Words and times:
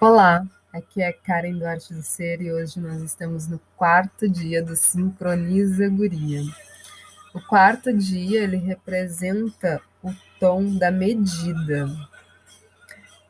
Olá, 0.00 0.46
aqui 0.72 1.02
é 1.02 1.12
Karen 1.12 1.58
Duarte 1.58 1.92
do 1.92 2.04
Ser 2.04 2.40
e 2.40 2.52
hoje 2.52 2.78
nós 2.78 3.02
estamos 3.02 3.48
no 3.48 3.58
quarto 3.76 4.28
dia 4.28 4.62
do 4.62 4.76
Sincroniza 4.76 5.88
Guria. 5.88 6.40
O 7.34 7.40
quarto 7.40 7.92
dia 7.92 8.44
ele 8.44 8.58
representa 8.58 9.82
o 10.00 10.14
tom 10.38 10.78
da 10.78 10.92
medida. 10.92 11.88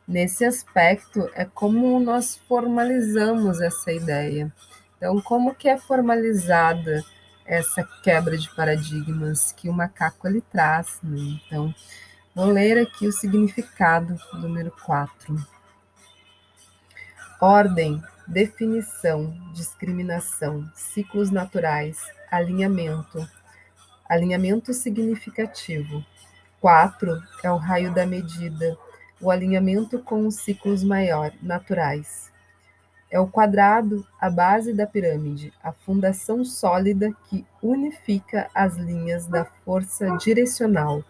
Nesse 0.07 0.45
aspecto 0.45 1.31
é 1.33 1.47
como 1.47 1.99
nós 1.99 2.37
formalizamos 2.47 3.63
essa 3.63 3.91
ideia. 3.91 4.53
Então, 4.99 5.23
como 5.23 5.55
que 5.55 5.71
é 5.71 5.79
formalizada 5.79 7.03
essa 7.47 7.83
quebra 8.03 8.37
de 8.37 8.55
paradigmas 8.55 9.53
que 9.53 9.71
o 9.71 9.73
macaco 9.73 10.29
ele 10.29 10.43
traz? 10.43 10.99
Né? 11.03 11.41
Então, 11.47 11.75
vou 12.35 12.45
ler 12.49 12.77
aqui 12.77 13.07
o 13.07 13.13
significado 13.13 14.19
número 14.35 14.71
4 14.85 15.58
ordem, 17.41 18.03
definição, 18.27 19.35
discriminação, 19.55 20.71
ciclos 20.75 21.31
naturais, 21.31 21.99
alinhamento, 22.31 23.27
alinhamento 24.09 24.75
significativo. 24.75 26.05
4 26.61 27.23
é 27.45 27.51
o 27.51 27.57
raio 27.57 27.95
da 27.95 28.05
medida, 28.05 28.77
o 29.21 29.31
alinhamento 29.31 30.01
com 30.01 30.27
os 30.27 30.37
ciclos 30.37 30.83
maior, 30.83 31.33
naturais. 31.41 32.33
É 33.11 33.19
o 33.19 33.27
quadrado, 33.27 34.07
a 34.21 34.29
base 34.29 34.75
da 34.75 34.87
pirâmide, 34.87 35.53
a 35.63 35.73
fundação 35.73 36.45
sólida 36.45 37.11
que 37.29 37.47
unifica 37.63 38.51
as 38.55 38.77
linhas 38.77 39.27
da 39.27 39.45
força 39.45 40.17
direcional. 40.19 41.03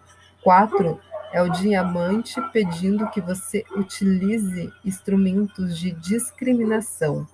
4 0.45 1.01
é 1.33 1.43
o 1.43 1.49
diamante 1.49 2.41
pedindo 2.53 3.09
que 3.11 3.21
você 3.21 3.65
utilize 3.77 4.73
instrumentos 4.85 5.79
de 5.79 5.91
discriminação. 5.93 7.27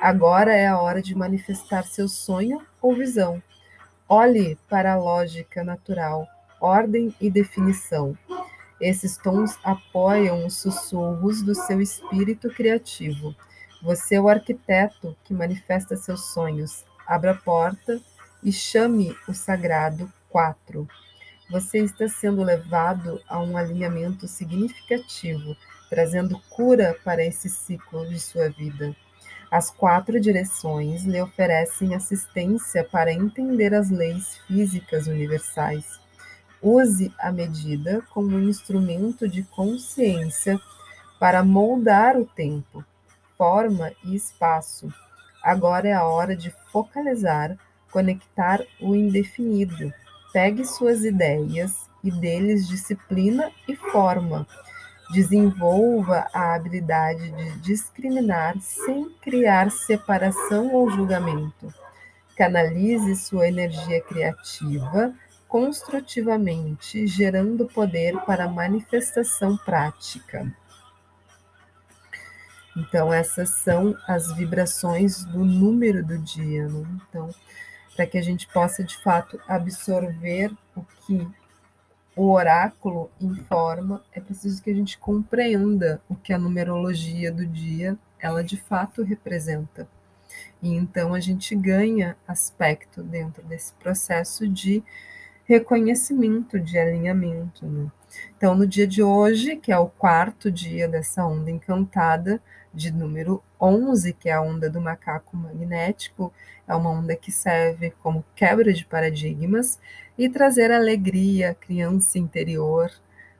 Agora 0.00 0.54
é 0.54 0.66
a 0.66 0.78
hora 0.78 1.02
de 1.02 1.14
manifestar 1.14 1.84
seu 1.84 2.08
sonho 2.08 2.60
ou 2.80 2.94
visão. 2.94 3.42
Olhe 4.08 4.58
para 4.68 4.94
a 4.94 4.98
lógica 4.98 5.62
natural, 5.62 6.26
ordem 6.60 7.14
e 7.20 7.30
definição. 7.30 8.16
Esses 8.80 9.16
tons 9.16 9.58
apoiam 9.62 10.46
os 10.46 10.56
sussurros 10.56 11.42
do 11.42 11.54
seu 11.54 11.80
espírito 11.80 12.48
criativo. 12.48 13.34
Você 13.82 14.14
é 14.14 14.20
o 14.20 14.28
arquiteto 14.28 15.16
que 15.22 15.34
manifesta 15.34 15.96
seus 15.96 16.32
sonhos. 16.32 16.84
Abra 17.06 17.32
a 17.32 17.36
porta 17.36 18.00
e 18.42 18.50
chame 18.50 19.14
o 19.28 19.34
sagrado 19.34 20.10
4. 20.30 20.88
Você 21.50 21.78
está 21.78 22.06
sendo 22.06 22.44
levado 22.44 23.20
a 23.28 23.40
um 23.40 23.56
alinhamento 23.56 24.28
significativo, 24.28 25.56
trazendo 25.88 26.40
cura 26.48 26.96
para 27.04 27.24
esse 27.24 27.48
ciclo 27.48 28.08
de 28.08 28.20
sua 28.20 28.48
vida. 28.48 28.94
As 29.50 29.68
quatro 29.68 30.20
direções 30.20 31.02
lhe 31.02 31.20
oferecem 31.20 31.92
assistência 31.92 32.84
para 32.84 33.12
entender 33.12 33.74
as 33.74 33.90
leis 33.90 34.38
físicas 34.46 35.08
universais. 35.08 35.98
Use 36.62 37.12
a 37.18 37.32
medida 37.32 38.00
como 38.10 38.36
um 38.36 38.48
instrumento 38.48 39.28
de 39.28 39.42
consciência 39.42 40.56
para 41.18 41.42
moldar 41.42 42.16
o 42.16 42.24
tempo, 42.24 42.84
forma 43.36 43.90
e 44.04 44.14
espaço. 44.14 44.94
Agora 45.42 45.88
é 45.88 45.94
a 45.94 46.04
hora 46.06 46.36
de 46.36 46.54
focalizar, 46.70 47.58
conectar 47.90 48.60
o 48.80 48.94
indefinido 48.94 49.92
Pegue 50.32 50.64
suas 50.64 51.04
ideias 51.04 51.88
e 52.02 52.10
deles 52.10 52.68
disciplina 52.68 53.50
e 53.68 53.74
forma. 53.74 54.46
Desenvolva 55.12 56.28
a 56.32 56.54
habilidade 56.54 57.30
de 57.32 57.58
discriminar 57.58 58.60
sem 58.60 59.10
criar 59.20 59.70
separação 59.70 60.72
ou 60.72 60.90
julgamento. 60.90 61.72
Canalize 62.36 63.16
sua 63.16 63.48
energia 63.48 64.00
criativa 64.00 65.12
construtivamente, 65.48 67.08
gerando 67.08 67.66
poder 67.66 68.16
para 68.20 68.48
manifestação 68.48 69.56
prática. 69.56 70.46
Então, 72.76 73.12
essas 73.12 73.50
são 73.50 73.96
as 74.06 74.32
vibrações 74.36 75.24
do 75.24 75.44
número 75.44 76.04
do 76.06 76.16
dia. 76.18 76.68
Né? 76.68 76.86
Então, 77.08 77.28
para 78.00 78.06
que 78.06 78.16
a 78.16 78.22
gente 78.22 78.48
possa 78.48 78.82
de 78.82 78.96
fato 78.96 79.38
absorver 79.46 80.50
o 80.74 80.82
que 80.82 81.28
o 82.16 82.30
oráculo 82.32 83.10
informa, 83.20 84.02
é 84.10 84.18
preciso 84.18 84.62
que 84.62 84.70
a 84.70 84.74
gente 84.74 84.96
compreenda 84.96 86.00
o 86.08 86.14
que 86.14 86.32
a 86.32 86.38
numerologia 86.38 87.30
do 87.30 87.44
dia 87.44 87.98
ela 88.18 88.42
de 88.42 88.56
fato 88.56 89.02
representa. 89.02 89.86
E 90.62 90.72
então 90.72 91.12
a 91.12 91.20
gente 91.20 91.54
ganha 91.54 92.16
aspecto 92.26 93.02
dentro 93.02 93.42
desse 93.42 93.74
processo 93.74 94.48
de 94.48 94.82
reconhecimento, 95.44 96.58
de 96.58 96.78
alinhamento. 96.78 97.66
Né? 97.66 97.92
Então, 98.34 98.54
no 98.54 98.66
dia 98.66 98.86
de 98.86 99.02
hoje, 99.02 99.56
que 99.56 99.70
é 99.70 99.78
o 99.78 99.88
quarto 99.88 100.50
dia 100.50 100.88
dessa 100.88 101.26
onda 101.26 101.50
encantada, 101.50 102.40
de 102.72 102.90
número 102.92 103.42
11, 103.60 104.12
que 104.14 104.28
é 104.28 104.32
a 104.32 104.40
onda 104.40 104.70
do 104.70 104.80
macaco 104.80 105.36
magnético, 105.36 106.32
é 106.66 106.74
uma 106.74 106.90
onda 106.90 107.16
que 107.16 107.32
serve 107.32 107.90
como 108.02 108.24
quebra 108.34 108.72
de 108.72 108.84
paradigmas 108.84 109.78
e 110.16 110.28
trazer 110.28 110.70
alegria, 110.70 111.54
criança 111.54 112.18
interior, 112.18 112.90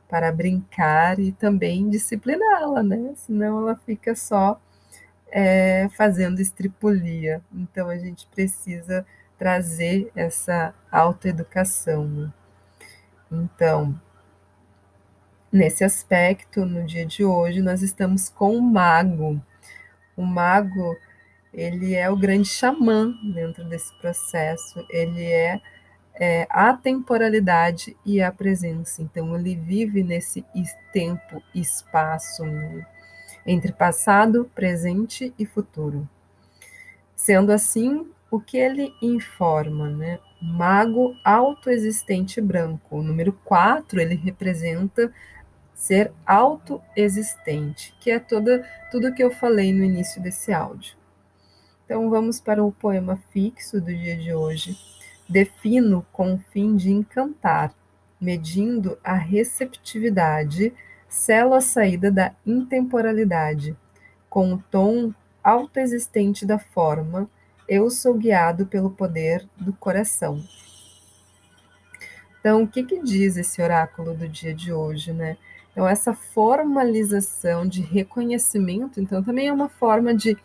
para 0.09 0.33
brincar 0.33 1.21
e 1.21 1.31
também 1.31 1.89
discipliná-la, 1.89 2.83
né? 2.83 3.13
Senão 3.15 3.61
ela 3.61 3.77
fica 3.77 4.17
só 4.17 4.61
é, 5.31 5.89
fazendo 5.97 6.41
estripulia. 6.41 7.41
Então 7.55 7.89
a 7.89 7.97
gente 7.97 8.27
precisa 8.27 9.07
trazer 9.39 10.11
essa 10.15 10.75
autoeducação. 10.91 12.05
Né? 12.07 12.33
Então, 13.31 13.99
Nesse 15.53 15.83
aspecto, 15.83 16.65
no 16.65 16.85
dia 16.87 17.05
de 17.05 17.25
hoje, 17.25 17.61
nós 17.61 17.83
estamos 17.83 18.29
com 18.29 18.57
o 18.57 18.63
mago. 18.63 19.43
O 20.17 20.23
mago, 20.23 20.97
ele 21.53 21.93
é 21.95 22.09
o 22.09 22.17
grande 22.17 22.49
xamã 22.49 23.13
dentro 23.35 23.65
desse 23.65 23.93
processo, 23.99 24.87
ele 24.89 25.25
é, 25.25 25.61
é 26.15 26.47
a 26.49 26.73
temporalidade 26.73 27.97
e 28.07 28.23
a 28.23 28.31
presença. 28.31 29.03
Então, 29.03 29.37
ele 29.37 29.57
vive 29.57 30.05
nesse 30.05 30.45
tempo 30.93 31.43
e 31.53 31.61
espaço 31.61 32.45
né? 32.45 32.87
entre 33.45 33.73
passado, 33.73 34.49
presente 34.55 35.35
e 35.37 35.45
futuro. 35.45 36.09
Sendo 37.17 37.51
assim, 37.51 38.09
o 38.31 38.41
que 38.41 38.57
ele 38.57 38.95
informa, 39.03 39.91
né? 39.91 40.21
Mago 40.41 41.17
autoexistente 41.25 42.41
branco. 42.41 42.99
O 42.99 43.03
número 43.03 43.33
4, 43.45 44.01
ele 44.01 44.15
representa 44.15 45.13
ser 45.81 46.13
autoexistente, 46.27 47.97
que 47.99 48.11
é 48.11 48.19
toda, 48.19 48.69
tudo 48.91 49.15
que 49.15 49.25
eu 49.25 49.31
falei 49.31 49.73
no 49.73 49.83
início 49.83 50.21
desse 50.21 50.53
áudio. 50.53 50.95
Então 51.87 52.11
vamos 52.11 52.39
para 52.39 52.63
o 52.63 52.71
poema 52.71 53.19
fixo 53.33 53.81
do 53.81 53.87
dia 53.87 54.15
de 54.15 54.35
hoje. 54.35 54.77
Defino 55.27 56.07
com 56.13 56.35
o 56.35 56.39
fim 56.53 56.77
de 56.77 56.91
encantar, 56.91 57.75
medindo 58.21 58.99
a 59.03 59.15
receptividade, 59.15 60.75
selo 61.09 61.55
a 61.55 61.63
saída 61.63 62.13
da 62.13 62.35
intemporalidade. 62.45 63.75
Com 64.29 64.53
o 64.53 64.63
tom 64.71 65.15
autoexistente 65.43 66.45
da 66.45 66.59
forma, 66.59 67.27
eu 67.67 67.89
sou 67.91 68.19
guiado 68.19 68.67
pelo 68.67 68.91
poder 68.91 69.49
do 69.57 69.73
coração. 69.73 70.45
Então, 72.39 72.65
o 72.65 72.69
que, 72.69 72.85
que 72.85 73.03
diz 73.03 73.39
esse 73.39 73.63
oráculo 73.63 74.13
do 74.13 74.29
dia 74.29 74.55
de 74.55 74.71
hoje, 74.73 75.15
né? 75.15 75.39
Então, 75.81 75.89
essa 75.89 76.13
formalização 76.13 77.67
de 77.67 77.81
reconhecimento, 77.81 79.01
então, 79.01 79.23
também 79.23 79.49
é 79.49 79.53
uma 79.53 79.71
forma 79.71 80.15
de, 80.15 80.37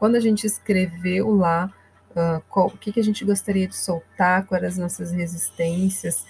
quando 0.00 0.16
a 0.16 0.20
gente 0.20 0.44
escreveu 0.44 1.32
lá 1.32 1.72
uh, 2.10 2.42
qual, 2.48 2.66
o 2.66 2.76
que, 2.76 2.90
que 2.90 2.98
a 2.98 3.04
gente 3.04 3.24
gostaria 3.24 3.68
de 3.68 3.76
soltar, 3.76 4.46
quais 4.46 4.64
as 4.64 4.76
nossas 4.76 5.12
resistências, 5.12 6.26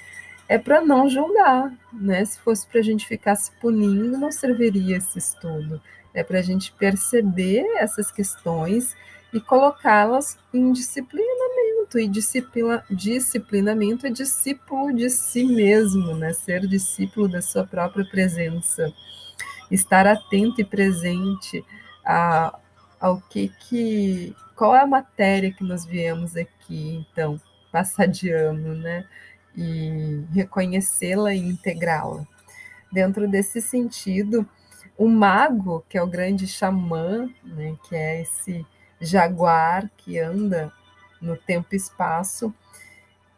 é 0.47 0.59
para 0.59 0.83
não 0.83 1.09
julgar, 1.09 1.73
né? 1.91 2.23
Se 2.23 2.39
fosse 2.41 2.67
para 2.67 2.81
a 2.81 2.83
gente 2.83 3.07
ficar 3.07 3.35
se 3.35 3.51
punindo, 3.53 4.19
não 4.19 4.31
serviria 4.31 4.99
esse 4.99 5.19
estudo. 5.19 5.81
É 6.13 6.23
para 6.23 6.41
a 6.41 6.43
gente 6.43 6.71
perceber 6.73 7.65
essas 7.79 8.13
questões 8.13 8.95
e 9.33 9.41
colocá-las 9.41 10.37
em 10.53 10.71
disciplinamento. 11.99 11.99
E 11.99 12.09
disciplina, 12.09 12.85
disciplinamento 12.91 14.07
é 14.07 14.11
discípulo 14.11 14.95
de 14.95 15.11
si 15.11 15.45
mesmo, 15.45 16.15
né? 16.15 16.33
ser 16.33 16.67
discípulo 16.67 17.29
da 17.29 17.43
sua 17.43 17.67
própria 17.67 18.05
presença. 18.05 18.93
Estar 19.71 20.07
atento 20.07 20.61
e 20.61 20.65
presente 20.65 21.65
a, 22.05 22.59
ao 23.01 23.21
que 23.21 23.49
que. 23.49 24.35
Qual 24.57 24.75
é 24.75 24.81
a 24.81 24.87
matéria 24.87 25.53
que 25.53 25.65
nós 25.65 25.87
viemos 25.87 26.37
aqui, 26.37 27.07
então, 27.11 27.41
passar 27.73 28.07
de 28.07 28.31
ano, 28.31 28.75
né? 28.75 29.07
E 29.57 30.25
reconhecê-la 30.33 31.33
e 31.35 31.39
integrá-la. 31.39 32.27
Dentro 32.93 33.29
desse 33.29 33.63
sentido, 33.63 34.47
o 34.99 35.09
mago, 35.09 35.85
que 35.89 35.97
é 35.97 36.03
o 36.03 36.07
grande 36.07 36.47
xamã, 36.47 37.27
né, 37.43 37.75
que 37.89 37.97
é 37.97 38.21
esse 38.21 38.67
jaguar 39.01 39.91
que 39.97 40.19
anda 40.19 40.71
no 41.21 41.37
tempo 41.37 41.69
e 41.73 41.77
espaço, 41.77 42.55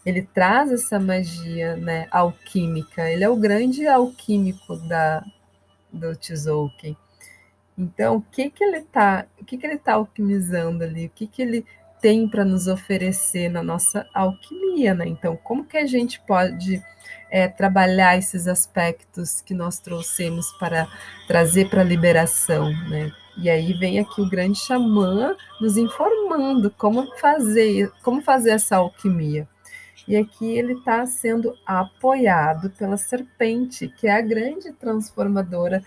ele 0.04 0.22
traz 0.22 0.72
essa 0.72 0.98
magia 0.98 1.76
né, 1.76 2.08
alquímica. 2.10 3.08
Ele 3.08 3.24
é 3.24 3.28
o 3.28 3.36
grande 3.36 3.86
alquímico 3.86 4.76
da, 4.76 5.24
do 5.92 6.14
Tzolk'in. 6.16 6.96
Então, 7.78 8.16
o 8.16 8.22
que 8.22 8.50
que 8.50 8.62
ele 8.62 8.78
está, 8.78 9.26
o 9.40 9.44
que 9.44 9.56
que 9.56 9.66
ele 9.66 9.78
tá 9.78 9.94
alquimizando 9.94 10.84
ali? 10.84 11.06
O 11.06 11.10
que 11.10 11.26
que 11.26 11.42
ele 11.42 11.64
tem 12.00 12.28
para 12.28 12.44
nos 12.44 12.66
oferecer 12.66 13.48
na 13.48 13.62
nossa 13.62 14.06
alquimia, 14.12 14.92
né? 14.92 15.06
Então, 15.06 15.36
como 15.36 15.64
que 15.64 15.76
a 15.76 15.86
gente 15.86 16.20
pode 16.20 16.82
é, 17.30 17.46
trabalhar 17.48 18.18
esses 18.18 18.48
aspectos 18.48 19.40
que 19.40 19.54
nós 19.54 19.78
trouxemos 19.78 20.50
para 20.58 20.88
trazer 21.26 21.70
para 21.70 21.80
a 21.80 21.84
liberação, 21.84 22.70
né? 22.88 23.10
E 23.36 23.48
aí 23.48 23.72
vem 23.72 23.98
aqui 23.98 24.20
o 24.20 24.28
grande 24.28 24.58
xamã 24.58 25.34
nos 25.60 25.76
informando 25.76 26.70
como 26.70 27.06
fazer, 27.18 27.90
como 28.02 28.20
fazer 28.20 28.50
essa 28.50 28.76
alquimia. 28.76 29.48
E 30.06 30.16
aqui 30.16 30.46
ele 30.46 30.74
está 30.74 31.06
sendo 31.06 31.56
apoiado 31.64 32.70
pela 32.70 32.96
serpente, 32.96 33.88
que 33.88 34.06
é 34.06 34.16
a 34.16 34.20
grande 34.20 34.72
transformadora 34.72 35.82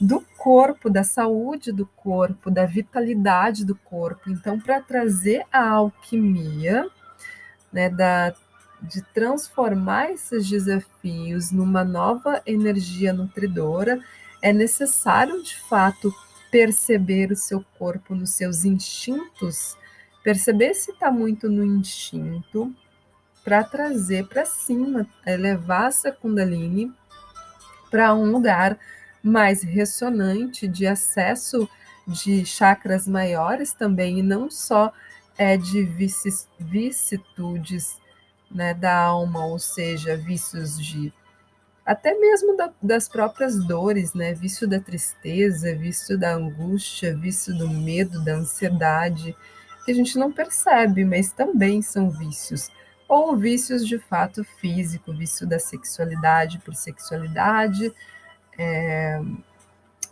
do 0.00 0.20
corpo, 0.36 0.90
da 0.90 1.04
saúde 1.04 1.70
do 1.70 1.86
corpo, 1.86 2.50
da 2.50 2.66
vitalidade 2.66 3.64
do 3.64 3.76
corpo. 3.76 4.28
Então, 4.28 4.58
para 4.58 4.80
trazer 4.80 5.46
a 5.52 5.70
alquimia, 5.70 6.88
né, 7.72 7.88
da, 7.88 8.34
de 8.82 9.00
transformar 9.14 10.10
esses 10.10 10.48
desafios 10.48 11.52
numa 11.52 11.84
nova 11.84 12.42
energia 12.44 13.12
nutridora, 13.12 14.00
é 14.42 14.52
necessário 14.52 15.40
de 15.40 15.56
fato 15.56 16.12
perceber 16.52 17.32
o 17.32 17.36
seu 17.36 17.64
corpo 17.78 18.14
nos 18.14 18.32
seus 18.32 18.66
instintos, 18.66 19.74
perceber 20.22 20.74
se 20.74 20.90
está 20.90 21.10
muito 21.10 21.48
no 21.48 21.64
instinto, 21.64 22.72
para 23.42 23.64
trazer 23.64 24.28
para 24.28 24.44
cima, 24.44 25.08
elevar 25.26 25.88
essa 25.88 26.12
Kundalini 26.12 26.92
para 27.90 28.14
um 28.14 28.30
lugar 28.30 28.78
mais 29.22 29.62
ressonante, 29.62 30.68
de 30.68 30.86
acesso 30.86 31.66
de 32.06 32.44
chakras 32.44 33.08
maiores 33.08 33.72
também, 33.72 34.18
e 34.18 34.22
não 34.22 34.50
só 34.50 34.92
é 35.38 35.56
de 35.56 35.82
vicissitudes 36.58 37.96
né, 38.50 38.74
da 38.74 38.94
alma, 38.94 39.46
ou 39.46 39.58
seja, 39.58 40.16
vícios 40.16 40.78
de 40.78 41.10
até 41.84 42.14
mesmo 42.18 42.56
da, 42.56 42.72
das 42.80 43.08
próprias 43.08 43.58
dores, 43.64 44.14
né? 44.14 44.32
Vício 44.34 44.68
da 44.68 44.78
tristeza, 44.78 45.74
vício 45.74 46.18
da 46.18 46.34
angústia, 46.34 47.16
vício 47.16 47.56
do 47.56 47.68
medo, 47.68 48.24
da 48.24 48.34
ansiedade, 48.34 49.36
que 49.84 49.90
a 49.90 49.94
gente 49.94 50.16
não 50.16 50.32
percebe, 50.32 51.04
mas 51.04 51.32
também 51.32 51.82
são 51.82 52.10
vícios. 52.10 52.70
Ou 53.08 53.36
vícios 53.36 53.86
de 53.86 53.98
fato 53.98 54.44
físico, 54.60 55.12
vício 55.12 55.46
da 55.46 55.58
sexualidade 55.58 56.58
por 56.60 56.74
sexualidade, 56.74 57.92
é, 58.56 59.20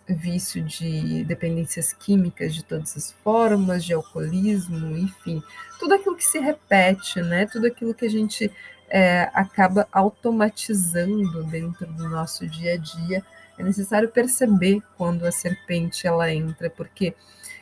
vício 0.08 0.62
de 0.62 1.24
dependências 1.24 1.92
químicas 1.92 2.54
de 2.54 2.64
todas 2.64 2.96
as 2.96 3.12
formas, 3.12 3.84
de 3.84 3.92
alcoolismo, 3.92 4.96
enfim, 4.96 5.42
tudo 5.78 5.94
aquilo 5.94 6.16
que 6.16 6.24
se 6.24 6.38
repete, 6.38 7.22
né? 7.22 7.46
Tudo 7.46 7.66
aquilo 7.66 7.94
que 7.94 8.04
a 8.04 8.10
gente 8.10 8.50
é, 8.90 9.30
acaba 9.32 9.86
automatizando 9.92 11.44
dentro 11.44 11.86
do 11.86 12.08
nosso 12.08 12.46
dia 12.46 12.74
a 12.74 12.76
dia. 12.76 13.24
É 13.56 13.62
necessário 13.62 14.08
perceber 14.08 14.82
quando 14.96 15.24
a 15.24 15.32
serpente 15.32 16.06
ela 16.06 16.32
entra, 16.32 16.68
porque 16.68 17.14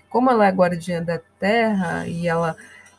como 0.08 0.30
ela 0.30 0.46
é 0.46 0.50
guardiã 0.50 1.02
da 1.02 1.20
terra 1.38 2.06
e 2.08 2.26
ela 2.26 2.56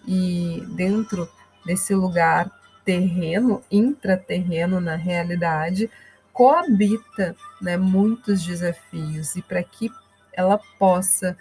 e 0.08 0.64
dentro 0.76 1.28
desse 1.66 1.94
lugar 1.94 2.52
terreno, 2.86 3.62
intraterreno 3.72 4.80
na 4.80 4.96
realidade, 4.96 5.90
coabita 6.32 7.36
né, 7.62 7.78
muitos 7.78 8.44
desafios 8.44 9.36
e 9.36 9.42
para 9.42 9.62
que 9.62 9.92
ela 10.34 10.60
possa 10.78 11.36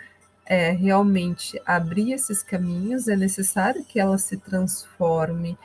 é, 0.44 0.70
realmente 0.70 1.60
abrir 1.64 2.12
esses 2.12 2.42
caminhos, 2.42 3.06
é 3.06 3.14
necessário 3.14 3.84
que 3.84 4.00
ela 4.00 4.18
se 4.18 4.36
transforme 4.38 5.56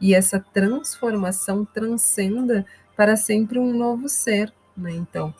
e 0.00 0.14
essa 0.14 0.40
transformação 0.52 1.64
transcenda 1.64 2.64
para 2.96 3.16
sempre 3.16 3.58
um 3.58 3.72
novo 3.72 4.08
ser. 4.08 4.52
Né? 4.76 4.92
Então, 4.92 5.34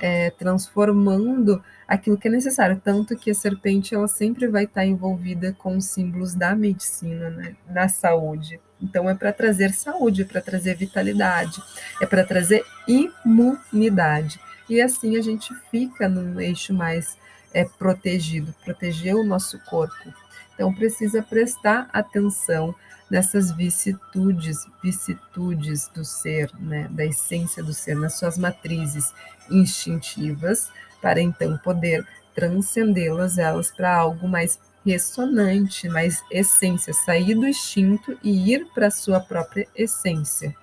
é, 0.00 0.30
transformando 0.30 1.62
aquilo 1.86 2.18
que 2.18 2.26
é 2.26 2.30
necessário, 2.30 2.80
tanto 2.82 3.16
que 3.16 3.30
a 3.30 3.34
serpente 3.34 3.94
ela 3.94 4.08
sempre 4.08 4.48
vai 4.48 4.64
estar 4.64 4.84
envolvida 4.84 5.54
com 5.56 5.76
os 5.76 5.84
símbolos 5.86 6.34
da 6.34 6.56
medicina, 6.56 7.30
né? 7.30 7.54
da 7.68 7.88
saúde. 7.88 8.60
Então 8.80 9.08
é 9.08 9.14
para 9.14 9.32
trazer 9.32 9.72
saúde, 9.72 10.22
é 10.22 10.24
para 10.24 10.40
trazer 10.40 10.74
vitalidade, 10.74 11.62
é 12.00 12.06
para 12.06 12.24
trazer 12.24 12.64
imunidade. 12.88 14.40
E 14.68 14.80
assim 14.80 15.16
a 15.16 15.20
gente 15.20 15.54
fica 15.70 16.08
num 16.08 16.40
eixo 16.40 16.74
mais 16.74 17.16
é, 17.54 17.64
protegido, 17.64 18.54
proteger 18.64 19.14
o 19.14 19.24
nosso 19.24 19.58
corpo. 19.60 20.12
Então 20.62 20.72
precisa 20.72 21.20
prestar 21.24 21.90
atenção 21.92 22.72
nessas 23.10 23.50
vicitudes, 23.50 24.64
vicitudes 24.80 25.88
do 25.88 26.04
ser, 26.04 26.52
né, 26.56 26.86
da 26.88 27.04
essência 27.04 27.64
do 27.64 27.74
ser, 27.74 27.96
nas 27.96 28.14
suas 28.14 28.38
matrizes 28.38 29.12
instintivas, 29.50 30.70
para 31.00 31.20
então 31.20 31.58
poder 31.58 32.06
transcendê-las 32.32 33.38
elas 33.38 33.72
para 33.72 33.92
algo 33.92 34.28
mais 34.28 34.56
ressonante, 34.86 35.88
mais 35.88 36.22
essência, 36.30 36.94
sair 36.94 37.34
do 37.34 37.48
instinto 37.48 38.16
e 38.22 38.52
ir 38.52 38.64
para 38.72 38.86
a 38.86 38.92
sua 38.92 39.18
própria 39.18 39.66
essência. 39.74 40.54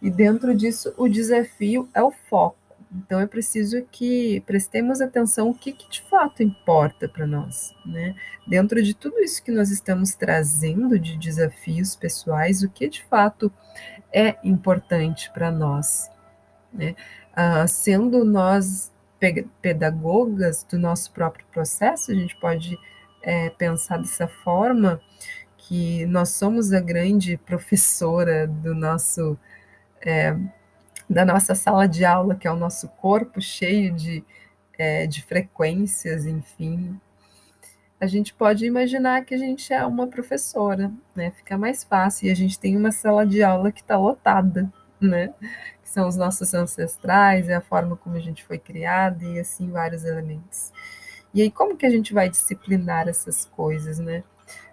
E 0.00 0.08
dentro 0.10 0.56
disso, 0.56 0.94
o 0.96 1.06
desafio 1.06 1.90
é 1.92 2.02
o 2.02 2.10
foco. 2.10 2.56
Então 2.90 3.18
é 3.18 3.26
preciso 3.26 3.82
que 3.90 4.40
prestemos 4.46 5.00
atenção 5.00 5.50
o 5.50 5.54
que, 5.54 5.72
que 5.72 5.88
de 5.90 6.02
fato 6.02 6.42
importa 6.42 7.08
para 7.08 7.26
nós, 7.26 7.74
né? 7.84 8.14
Dentro 8.46 8.82
de 8.82 8.94
tudo 8.94 9.18
isso 9.20 9.42
que 9.42 9.50
nós 9.50 9.70
estamos 9.70 10.14
trazendo 10.14 10.98
de 10.98 11.16
desafios 11.16 11.96
pessoais, 11.96 12.62
o 12.62 12.70
que 12.70 12.88
de 12.88 13.02
fato 13.04 13.52
é 14.12 14.36
importante 14.44 15.30
para 15.32 15.50
nós, 15.50 16.08
né? 16.72 16.94
Ah, 17.34 17.66
sendo 17.66 18.24
nós 18.24 18.92
pedagogas 19.60 20.62
do 20.62 20.78
nosso 20.78 21.10
próprio 21.12 21.46
processo, 21.52 22.12
a 22.12 22.14
gente 22.14 22.36
pode 22.38 22.78
é, 23.22 23.50
pensar 23.50 23.98
dessa 23.98 24.28
forma 24.28 25.00
que 25.56 26.06
nós 26.06 26.30
somos 26.30 26.72
a 26.72 26.80
grande 26.80 27.36
professora 27.38 28.46
do 28.46 28.74
nosso 28.74 29.36
é, 30.00 30.36
da 31.08 31.24
nossa 31.24 31.54
sala 31.54 31.86
de 31.86 32.04
aula, 32.04 32.34
que 32.34 32.46
é 32.46 32.52
o 32.52 32.56
nosso 32.56 32.88
corpo 32.88 33.40
cheio 33.40 33.92
de, 33.92 34.24
é, 34.78 35.06
de 35.06 35.22
frequências, 35.22 36.26
enfim. 36.26 37.00
A 38.00 38.06
gente 38.06 38.34
pode 38.34 38.66
imaginar 38.66 39.24
que 39.24 39.34
a 39.34 39.38
gente 39.38 39.72
é 39.72 39.84
uma 39.86 40.06
professora, 40.06 40.92
né? 41.14 41.30
Fica 41.30 41.56
mais 41.56 41.82
fácil. 41.82 42.26
E 42.26 42.30
a 42.30 42.36
gente 42.36 42.58
tem 42.58 42.76
uma 42.76 42.92
sala 42.92 43.26
de 43.26 43.42
aula 43.42 43.72
que 43.72 43.80
está 43.80 43.96
lotada, 43.96 44.70
né? 45.00 45.32
Que 45.82 45.88
são 45.88 46.06
os 46.08 46.16
nossos 46.16 46.52
ancestrais, 46.52 47.48
é 47.48 47.54
a 47.54 47.60
forma 47.60 47.96
como 47.96 48.16
a 48.16 48.20
gente 48.20 48.44
foi 48.44 48.58
criada 48.58 49.24
e 49.24 49.38
assim 49.38 49.70
vários 49.70 50.04
elementos. 50.04 50.72
E 51.32 51.40
aí, 51.42 51.50
como 51.50 51.76
que 51.76 51.86
a 51.86 51.90
gente 51.90 52.12
vai 52.12 52.28
disciplinar 52.28 53.08
essas 53.08 53.44
coisas, 53.46 53.98
né? 53.98 54.24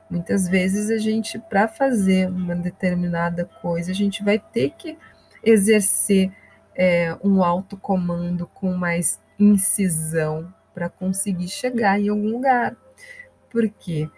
Muitas 0.10 0.48
vezes 0.48 0.90
a 0.90 0.98
gente, 0.98 1.40
para 1.40 1.68
fazer 1.68 2.30
uma 2.30 2.56
determinada 2.56 3.46
coisa, 3.62 3.92
a 3.92 3.96
gente 3.96 4.24
vai 4.24 4.38
ter 4.38 4.72
que 4.72 4.98
exercer 5.44 6.32
é, 6.76 7.16
um 7.24 7.44
autocomando 7.44 8.48
com 8.48 8.74
mais 8.74 9.20
incisão 9.38 10.54
para 10.74 10.90
conseguir 10.90 11.48
chegar 11.48 12.00
em 12.00 12.10
algum 12.10 12.32
lugar. 12.32 12.76
Porque, 13.50 14.10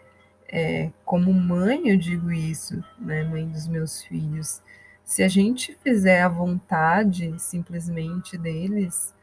é, 0.47 0.91
como 1.03 1.33
mãe, 1.33 1.89
eu 1.89 1.97
digo 1.97 2.31
isso, 2.31 2.83
né, 2.99 3.23
mãe 3.23 3.47
dos 3.47 3.67
meus 3.67 4.01
filhos, 4.03 4.61
se 5.03 5.21
a 5.21 5.27
gente 5.27 5.77
fizer 5.83 6.21
a 6.21 6.29
vontade 6.29 7.35
simplesmente 7.37 8.37
deles, 8.37 9.13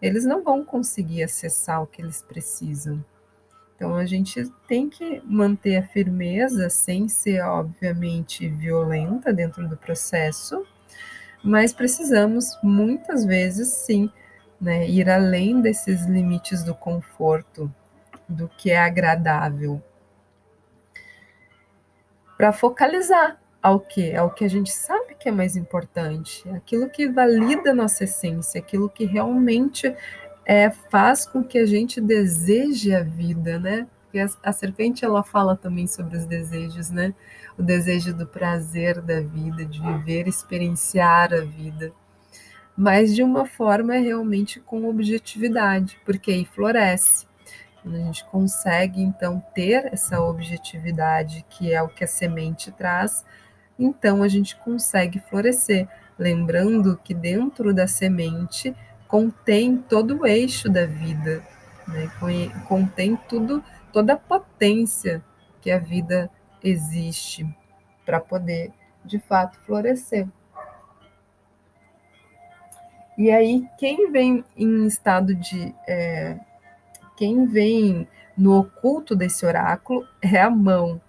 eles 0.00 0.24
não 0.24 0.42
vão 0.42 0.64
conseguir 0.64 1.22
acessar 1.22 1.82
o 1.82 1.86
que 1.86 2.02
eles 2.02 2.20
precisam. 2.20 3.02
Então 3.74 3.96
a 3.96 4.04
gente 4.04 4.44
tem 4.68 4.88
que 4.88 5.22
manter 5.24 5.76
a 5.76 5.86
firmeza 5.86 6.68
sem 6.68 7.08
ser, 7.08 7.40
obviamente, 7.42 8.48
violenta 8.48 9.32
dentro 9.32 9.66
do 9.68 9.76
processo, 9.76 10.64
mas 11.44 11.72
precisamos 11.72 12.58
muitas 12.62 13.24
vezes 13.24 13.68
sim 13.68 14.10
né, 14.58 14.88
ir 14.88 15.10
além 15.10 15.60
desses 15.60 16.06
limites 16.06 16.62
do 16.62 16.74
conforto, 16.74 17.70
do 18.26 18.48
que 18.48 18.70
é 18.70 18.78
agradável, 18.78 19.82
para 22.38 22.50
focalizar 22.52 23.38
ao 23.62 23.78
que? 23.78 24.14
Ao 24.14 24.30
que 24.30 24.44
a 24.44 24.48
gente 24.48 24.72
sabe 24.72 25.14
que 25.14 25.28
é 25.28 25.32
mais 25.32 25.56
importante, 25.56 26.48
aquilo 26.50 26.88
que 26.88 27.08
valida 27.08 27.70
a 27.70 27.74
nossa 27.74 28.04
essência, 28.04 28.58
aquilo 28.58 28.88
que 28.88 29.04
realmente 29.04 29.94
é, 30.46 30.70
faz 30.70 31.26
com 31.26 31.44
que 31.44 31.58
a 31.58 31.66
gente 31.66 32.00
deseje 32.00 32.94
a 32.94 33.02
vida, 33.02 33.58
né? 33.58 33.86
Porque 34.14 34.32
a, 34.44 34.52
serpente 34.52 35.04
ela 35.04 35.24
fala 35.24 35.56
também 35.56 35.88
sobre 35.88 36.16
os 36.16 36.24
desejos, 36.24 36.88
né? 36.88 37.12
O 37.58 37.62
desejo 37.64 38.14
do 38.14 38.24
prazer 38.24 39.00
da 39.00 39.20
vida, 39.20 39.64
de 39.64 39.82
viver, 39.82 40.28
experienciar 40.28 41.34
a 41.34 41.40
vida, 41.40 41.92
mas 42.76 43.12
de 43.12 43.24
uma 43.24 43.44
forma 43.44 43.94
realmente 43.94 44.60
com 44.60 44.88
objetividade, 44.88 45.98
porque 46.04 46.30
aí 46.30 46.44
floresce. 46.44 47.26
Quando 47.82 47.96
a 47.96 47.98
gente 47.98 48.24
consegue 48.26 49.02
então 49.02 49.42
ter 49.52 49.92
essa 49.92 50.20
objetividade, 50.20 51.44
que 51.50 51.72
é 51.72 51.82
o 51.82 51.88
que 51.88 52.04
a 52.04 52.08
semente 52.08 52.70
traz, 52.70 53.24
então 53.76 54.22
a 54.22 54.28
gente 54.28 54.54
consegue 54.54 55.18
florescer. 55.28 55.88
Lembrando 56.16 57.00
que 57.02 57.12
dentro 57.12 57.74
da 57.74 57.88
semente 57.88 58.72
contém 59.08 59.76
todo 59.76 60.20
o 60.20 60.26
eixo 60.26 60.68
da 60.68 60.86
vida, 60.86 61.44
né? 61.88 62.08
contém 62.68 63.16
tudo, 63.28 63.62
toda 63.94 64.14
a 64.14 64.16
potência 64.16 65.24
que 65.60 65.70
a 65.70 65.78
vida 65.78 66.28
existe 66.62 67.46
para 68.04 68.18
poder 68.18 68.72
de 69.04 69.20
fato 69.20 69.56
florescer. 69.60 70.28
E 73.16 73.30
aí, 73.30 73.64
quem 73.78 74.10
vem 74.10 74.44
em 74.56 74.84
estado 74.86 75.32
de. 75.36 75.72
É, 75.86 76.36
quem 77.16 77.46
vem 77.46 78.08
no 78.36 78.58
oculto 78.58 79.14
desse 79.14 79.46
oráculo 79.46 80.04
é 80.20 80.40
a 80.40 80.50
mão. 80.50 81.00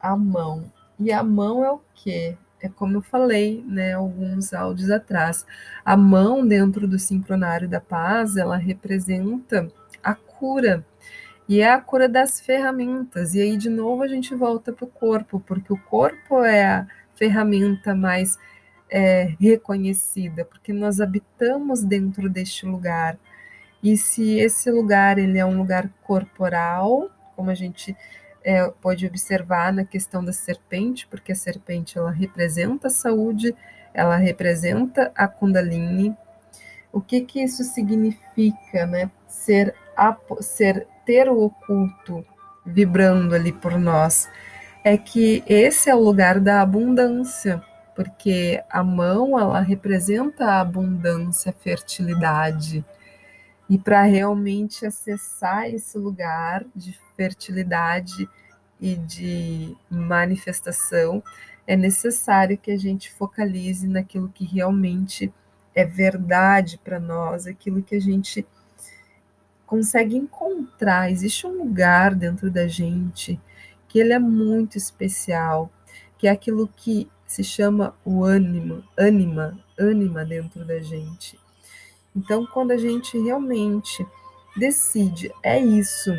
A 0.00 0.16
mão. 0.16 0.72
E 0.98 1.12
a 1.12 1.22
mão 1.22 1.62
é 1.62 1.70
o 1.70 1.82
quê? 1.94 2.38
é 2.60 2.68
como 2.68 2.96
eu 2.96 3.02
falei, 3.02 3.64
né, 3.66 3.92
alguns 3.94 4.52
áudios 4.52 4.90
atrás. 4.90 5.46
A 5.84 5.96
mão 5.96 6.46
dentro 6.46 6.86
do 6.88 6.98
sincronário 6.98 7.68
da 7.68 7.80
paz, 7.80 8.36
ela 8.36 8.56
representa 8.56 9.70
a 10.02 10.14
cura. 10.14 10.84
E 11.48 11.60
é 11.62 11.70
a 11.70 11.80
cura 11.80 12.08
das 12.08 12.40
ferramentas. 12.40 13.34
E 13.34 13.40
aí, 13.40 13.56
de 13.56 13.70
novo, 13.70 14.02
a 14.02 14.08
gente 14.08 14.34
volta 14.34 14.72
para 14.72 14.84
o 14.84 14.88
corpo, 14.88 15.40
porque 15.40 15.72
o 15.72 15.78
corpo 15.78 16.44
é 16.44 16.64
a 16.64 16.86
ferramenta 17.14 17.94
mais 17.94 18.38
é, 18.90 19.34
reconhecida, 19.40 20.44
porque 20.44 20.72
nós 20.72 21.00
habitamos 21.00 21.82
dentro 21.82 22.28
deste 22.28 22.66
lugar. 22.66 23.18
E 23.82 23.96
se 23.96 24.38
esse 24.38 24.70
lugar 24.70 25.18
ele 25.18 25.38
é 25.38 25.46
um 25.46 25.56
lugar 25.56 25.88
corporal, 26.02 27.10
como 27.34 27.50
a 27.50 27.54
gente 27.54 27.96
é, 28.44 28.68
pode 28.82 29.06
observar 29.06 29.72
na 29.72 29.84
questão 29.84 30.24
da 30.24 30.32
serpente, 30.32 31.06
porque 31.06 31.32
a 31.32 31.36
serpente 31.36 31.96
ela 31.96 32.10
representa 32.10 32.88
a 32.88 32.90
saúde, 32.90 33.54
ela 33.94 34.16
representa 34.16 35.12
a 35.14 35.26
Kundalini. 35.26 36.16
O 36.92 37.00
que 37.00 37.20
que 37.20 37.42
isso 37.42 37.62
significa, 37.64 38.86
né? 38.86 39.10
Ser, 39.26 39.74
ser 40.40 40.86
ter 41.08 41.26
o 41.30 41.40
oculto 41.40 42.22
vibrando 42.66 43.34
ali 43.34 43.50
por 43.50 43.78
nós 43.78 44.28
é 44.84 44.98
que 44.98 45.42
esse 45.46 45.88
é 45.88 45.94
o 45.94 45.98
lugar 45.98 46.38
da 46.38 46.60
abundância, 46.60 47.64
porque 47.96 48.62
a 48.68 48.84
mão 48.84 49.40
ela 49.40 49.60
representa 49.60 50.44
a 50.44 50.60
abundância, 50.60 51.48
a 51.48 51.62
fertilidade. 51.62 52.84
E 53.70 53.78
para 53.78 54.02
realmente 54.02 54.84
acessar 54.84 55.70
esse 55.70 55.96
lugar 55.96 56.62
de 56.76 56.94
fertilidade 57.16 58.28
e 58.78 58.94
de 58.94 59.74
manifestação, 59.88 61.22
é 61.66 61.74
necessário 61.74 62.58
que 62.58 62.70
a 62.70 62.76
gente 62.76 63.10
focalize 63.10 63.88
naquilo 63.88 64.28
que 64.28 64.44
realmente 64.44 65.32
é 65.74 65.86
verdade 65.86 66.78
para 66.84 67.00
nós, 67.00 67.46
aquilo 67.46 67.82
que 67.82 67.94
a 67.94 68.00
gente 68.00 68.46
consegue 69.68 70.16
encontrar. 70.16 71.12
Existe 71.12 71.46
um 71.46 71.58
lugar 71.58 72.14
dentro 72.14 72.50
da 72.50 72.66
gente 72.66 73.38
que 73.86 73.98
ele 73.98 74.14
é 74.14 74.18
muito 74.18 74.76
especial, 74.76 75.70
que 76.16 76.26
é 76.26 76.30
aquilo 76.30 76.68
que 76.74 77.08
se 77.26 77.44
chama 77.44 77.94
o 78.04 78.24
ânimo, 78.24 78.82
ânima, 78.96 79.58
ânima 79.78 80.24
dentro 80.24 80.64
da 80.64 80.80
gente. 80.80 81.38
Então, 82.16 82.46
quando 82.46 82.70
a 82.70 82.78
gente 82.78 83.18
realmente 83.18 84.04
decide, 84.56 85.30
é 85.42 85.60
isso, 85.60 86.12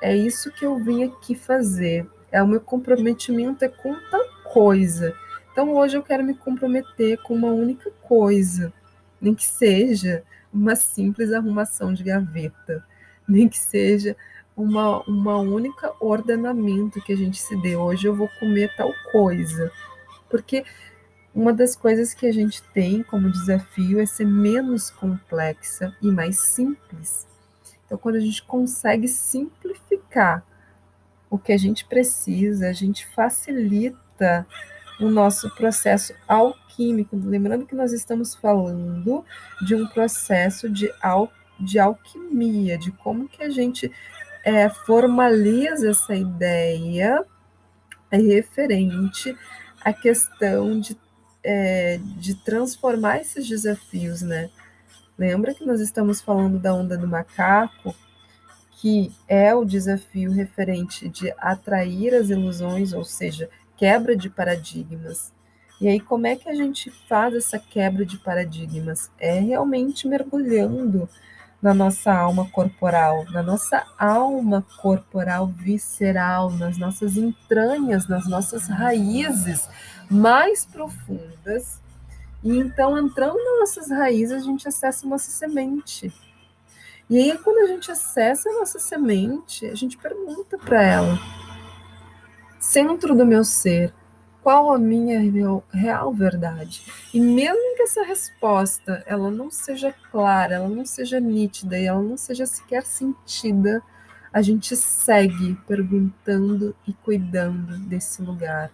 é 0.00 0.16
isso 0.16 0.52
que 0.52 0.64
eu 0.64 0.76
vim 0.78 1.02
aqui 1.02 1.34
fazer, 1.34 2.08
é 2.30 2.40
o 2.42 2.46
meu 2.46 2.60
comprometimento 2.60 3.64
é 3.64 3.68
com 3.68 3.94
tal 4.10 4.24
coisa. 4.44 5.14
Então, 5.50 5.74
hoje 5.74 5.96
eu 5.96 6.02
quero 6.02 6.22
me 6.22 6.34
comprometer 6.34 7.18
com 7.22 7.34
uma 7.34 7.50
única 7.50 7.90
coisa, 8.02 8.72
nem 9.20 9.34
que 9.34 9.44
seja 9.44 10.22
uma 10.54 10.76
simples 10.76 11.32
arrumação 11.32 11.92
de 11.92 12.04
gaveta, 12.04 12.86
nem 13.28 13.48
que 13.48 13.58
seja 13.58 14.16
uma, 14.56 15.02
uma 15.02 15.36
única 15.38 15.92
ordenamento 16.00 17.02
que 17.02 17.12
a 17.12 17.16
gente 17.16 17.40
se 17.40 17.56
dê. 17.60 17.74
Hoje 17.74 18.06
eu 18.06 18.14
vou 18.14 18.28
comer 18.38 18.74
tal 18.76 18.92
coisa. 19.10 19.70
Porque 20.30 20.64
uma 21.34 21.52
das 21.52 21.74
coisas 21.74 22.14
que 22.14 22.26
a 22.26 22.32
gente 22.32 22.62
tem 22.72 23.02
como 23.02 23.30
desafio 23.30 24.00
é 24.00 24.06
ser 24.06 24.26
menos 24.26 24.90
complexa 24.90 25.94
e 26.00 26.10
mais 26.10 26.38
simples. 26.38 27.26
Então, 27.84 27.98
quando 27.98 28.16
a 28.16 28.20
gente 28.20 28.42
consegue 28.44 29.08
simplificar 29.08 30.44
o 31.28 31.36
que 31.36 31.52
a 31.52 31.58
gente 31.58 31.84
precisa, 31.84 32.68
a 32.68 32.72
gente 32.72 33.06
facilita 33.08 34.46
o 35.00 35.08
nosso 35.08 35.50
processo 35.54 36.14
alquímico. 36.26 37.16
Lembrando 37.16 37.66
que 37.66 37.74
nós 37.74 37.92
estamos 37.92 38.34
falando 38.34 39.24
de 39.62 39.74
um 39.74 39.86
processo 39.86 40.68
de, 40.68 40.92
al, 41.00 41.32
de 41.58 41.78
alquimia, 41.78 42.78
de 42.78 42.90
como 42.92 43.28
que 43.28 43.42
a 43.42 43.50
gente 43.50 43.90
é, 44.44 44.68
formaliza 44.68 45.90
essa 45.90 46.14
ideia 46.14 47.24
referente 48.10 49.36
à 49.80 49.92
questão 49.92 50.78
de 50.78 50.96
é, 51.44 52.00
de 52.16 52.34
transformar 52.36 53.20
esses 53.20 53.46
desafios, 53.46 54.22
né? 54.22 54.48
Lembra 55.16 55.54
que 55.54 55.64
nós 55.64 55.78
estamos 55.78 56.20
falando 56.20 56.58
da 56.58 56.74
onda 56.74 56.96
do 56.96 57.06
macaco, 57.06 57.94
que 58.80 59.12
é 59.28 59.54
o 59.54 59.64
desafio 59.64 60.32
referente 60.32 61.08
de 61.08 61.32
atrair 61.38 62.14
as 62.14 62.30
ilusões, 62.30 62.92
ou 62.92 63.04
seja, 63.04 63.48
quebra 63.84 64.16
de 64.16 64.30
paradigmas. 64.30 65.30
E 65.78 65.86
aí, 65.86 66.00
como 66.00 66.26
é 66.26 66.36
que 66.36 66.48
a 66.48 66.54
gente 66.54 66.90
faz 67.06 67.34
essa 67.34 67.58
quebra 67.58 68.02
de 68.06 68.16
paradigmas? 68.16 69.10
É 69.18 69.38
realmente 69.38 70.08
mergulhando 70.08 71.06
na 71.60 71.74
nossa 71.74 72.10
alma 72.10 72.48
corporal, 72.48 73.26
na 73.30 73.42
nossa 73.42 73.84
alma 73.98 74.64
corporal 74.80 75.48
visceral, 75.48 76.50
nas 76.50 76.78
nossas 76.78 77.18
entranhas, 77.18 78.08
nas 78.08 78.26
nossas 78.26 78.68
raízes 78.68 79.68
mais 80.10 80.64
profundas. 80.64 81.78
E 82.42 82.56
então, 82.56 82.96
entrando 82.96 83.36
nas 83.36 83.60
nossas 83.60 83.90
raízes, 83.90 84.42
a 84.42 84.46
gente 84.46 84.66
acessa 84.66 85.06
a 85.06 85.10
nossa 85.10 85.30
semente. 85.30 86.10
E 87.10 87.18
aí, 87.18 87.36
quando 87.36 87.58
a 87.58 87.66
gente 87.66 87.90
acessa 87.90 88.48
a 88.48 88.52
nossa 88.60 88.78
semente, 88.78 89.66
a 89.66 89.74
gente 89.74 89.98
pergunta 89.98 90.56
para 90.56 90.82
ela: 90.82 91.18
centro 92.64 93.14
do 93.14 93.26
meu 93.26 93.44
ser, 93.44 93.92
qual 94.42 94.72
a 94.72 94.78
minha 94.78 95.20
real 95.70 96.12
verdade? 96.12 96.82
E 97.12 97.20
mesmo 97.20 97.76
que 97.76 97.82
essa 97.82 98.02
resposta 98.02 99.04
ela 99.06 99.30
não 99.30 99.50
seja 99.50 99.94
clara, 100.10 100.54
ela 100.54 100.68
não 100.68 100.84
seja 100.84 101.20
nítida 101.20 101.78
e 101.78 101.84
ela 101.84 102.02
não 102.02 102.16
seja 102.16 102.46
sequer 102.46 102.82
sentida, 102.84 103.82
a 104.32 104.40
gente 104.40 104.74
segue 104.76 105.54
perguntando 105.66 106.74
e 106.88 106.92
cuidando 106.94 107.78
desse 107.78 108.22
lugar, 108.22 108.70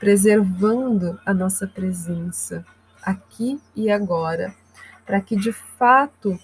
preservando 0.00 1.20
a 1.24 1.34
nossa 1.34 1.66
presença 1.66 2.64
aqui 3.02 3.60
e 3.76 3.90
agora, 3.90 4.54
para 5.04 5.20
que 5.20 5.36
de 5.36 5.52
fato 5.52 6.36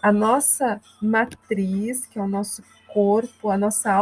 a 0.00 0.12
nossa 0.12 0.80
matriz, 1.02 2.06
que 2.06 2.18
é 2.18 2.22
o 2.22 2.28
nosso 2.28 2.62
corpo, 2.86 3.50
a 3.50 3.58
nossa 3.58 3.92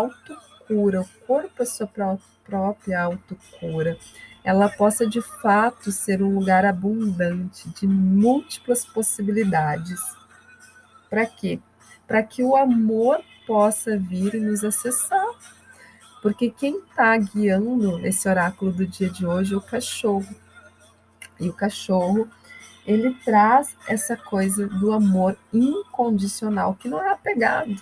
autocura, 0.66 1.02
o 1.02 1.08
corpo 1.26 1.62
é 1.62 1.64
sua 1.64 1.88
própria 2.44 3.02
autocura, 3.02 3.96
ela 4.44 4.68
possa 4.68 5.06
de 5.06 5.20
fato 5.20 5.90
ser 5.90 6.22
um 6.22 6.38
lugar 6.38 6.64
abundante 6.64 7.68
de 7.70 7.86
múltiplas 7.86 8.84
possibilidades. 8.84 10.00
Para 11.08 11.26
quê? 11.26 11.60
Para 12.06 12.22
que 12.22 12.42
o 12.42 12.56
amor 12.56 13.20
possa 13.46 13.98
vir 13.98 14.34
e 14.34 14.40
nos 14.40 14.64
acessar. 14.64 15.26
Porque 16.22 16.50
quem 16.50 16.78
está 16.78 17.16
guiando 17.16 18.04
esse 18.04 18.28
oráculo 18.28 18.72
do 18.72 18.86
dia 18.86 19.08
de 19.08 19.26
hoje 19.26 19.54
é 19.54 19.56
o 19.56 19.60
cachorro. 19.60 20.34
E 21.38 21.48
o 21.48 21.52
cachorro, 21.52 22.28
ele 22.84 23.14
traz 23.24 23.76
essa 23.86 24.16
coisa 24.16 24.66
do 24.66 24.92
amor 24.92 25.36
incondicional, 25.52 26.74
que 26.74 26.88
não 26.88 27.02
é 27.02 27.10
apegado 27.10 27.76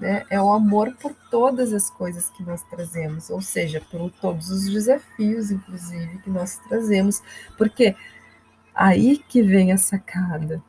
né, 0.00 0.24
é 0.28 0.40
o 0.40 0.52
amor 0.52 0.94
por 0.96 1.14
todas 1.30 1.72
as 1.72 1.88
coisas 1.90 2.28
que 2.30 2.42
nós 2.42 2.62
trazemos, 2.64 3.30
ou 3.30 3.40
seja, 3.40 3.80
por 3.90 4.10
todos 4.10 4.50
os 4.50 4.68
desafios, 4.68 5.50
inclusive, 5.50 6.18
que 6.18 6.30
nós 6.30 6.58
trazemos, 6.68 7.22
porque 7.56 7.94
aí 8.74 9.18
que 9.18 9.42
vem 9.42 9.72
a 9.72 9.78
sacada. 9.78 10.62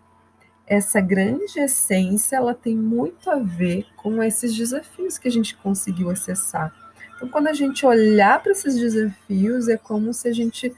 essa 0.68 1.00
grande 1.00 1.60
essência, 1.60 2.38
ela 2.38 2.54
tem 2.54 2.76
muito 2.76 3.30
a 3.30 3.38
ver 3.38 3.86
com 3.96 4.22
esses 4.24 4.56
desafios 4.56 5.18
que 5.18 5.28
a 5.28 5.32
gente 5.32 5.56
conseguiu 5.58 6.10
acessar. 6.10 6.74
Então, 7.16 7.30
quando 7.30 7.48
a 7.48 7.54
gente 7.54 7.86
olhar 7.86 8.42
para 8.42 8.52
esses 8.52 8.76
desafios, 8.76 9.68
é 9.70 9.78
como 9.78 10.14
se 10.14 10.28
a 10.28 10.34
gente 10.34 10.74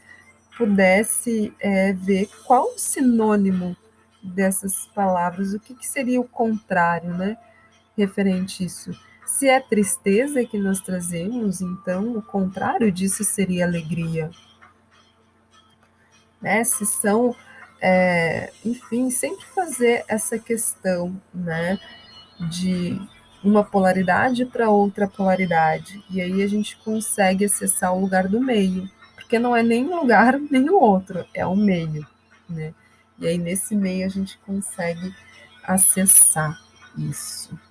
pudesse 0.58 1.54
é, 1.60 1.94
ver 1.94 2.30
qual 2.46 2.74
o 2.74 2.78
sinônimo 2.78 3.78
dessas 4.22 4.88
palavras, 4.88 5.54
o 5.54 5.60
que, 5.60 5.74
que 5.74 5.88
seria 5.88 6.20
o 6.20 6.28
contrário, 6.28 7.14
né? 7.14 7.38
Referente 7.98 8.64
a 8.64 8.66
isso. 8.68 8.92
Se 9.26 9.50
é 9.50 9.60
tristeza 9.60 10.46
que 10.46 10.58
nós 10.58 10.80
trazemos, 10.80 11.62
então 11.62 12.16
o 12.16 12.22
contrário 12.22 12.92
disso 12.92 13.24
seria 13.24 13.66
alegria. 13.66 14.32
Né? 16.42 16.64
Se 16.64 16.86
são, 16.86 17.36
é, 17.82 18.54
enfim, 18.64 19.10
sempre 19.10 19.46
fazer 19.48 20.06
essa 20.08 20.40
questão, 20.40 21.20
né? 21.34 21.80
De 22.52 23.02
uma 23.44 23.64
polaridade 23.64 24.46
para 24.46 24.70
outra 24.70 25.08
polaridade. 25.08 26.04
E 26.10 26.22
aí 26.22 26.42
a 26.42 26.48
gente 26.48 26.78
consegue 26.78 27.46
acessar 27.46 27.94
o 27.94 28.00
lugar 28.00 28.28
do 28.28 28.40
meio, 28.40 28.90
porque 29.16 29.40
não 29.40 29.56
é 29.56 29.64
nem 29.64 29.86
um 29.86 30.00
lugar 30.00 30.40
nem 30.52 30.70
o 30.70 30.80
outro, 30.80 31.26
é 31.34 31.46
o 31.46 31.56
meio, 31.56 32.06
né? 32.50 32.74
E 33.20 33.28
aí 33.28 33.38
nesse 33.38 33.76
meio 33.76 34.06
a 34.06 34.10
gente 34.10 34.38
consegue 34.40 35.14
acessar 35.64 36.58
isso. 36.98 37.67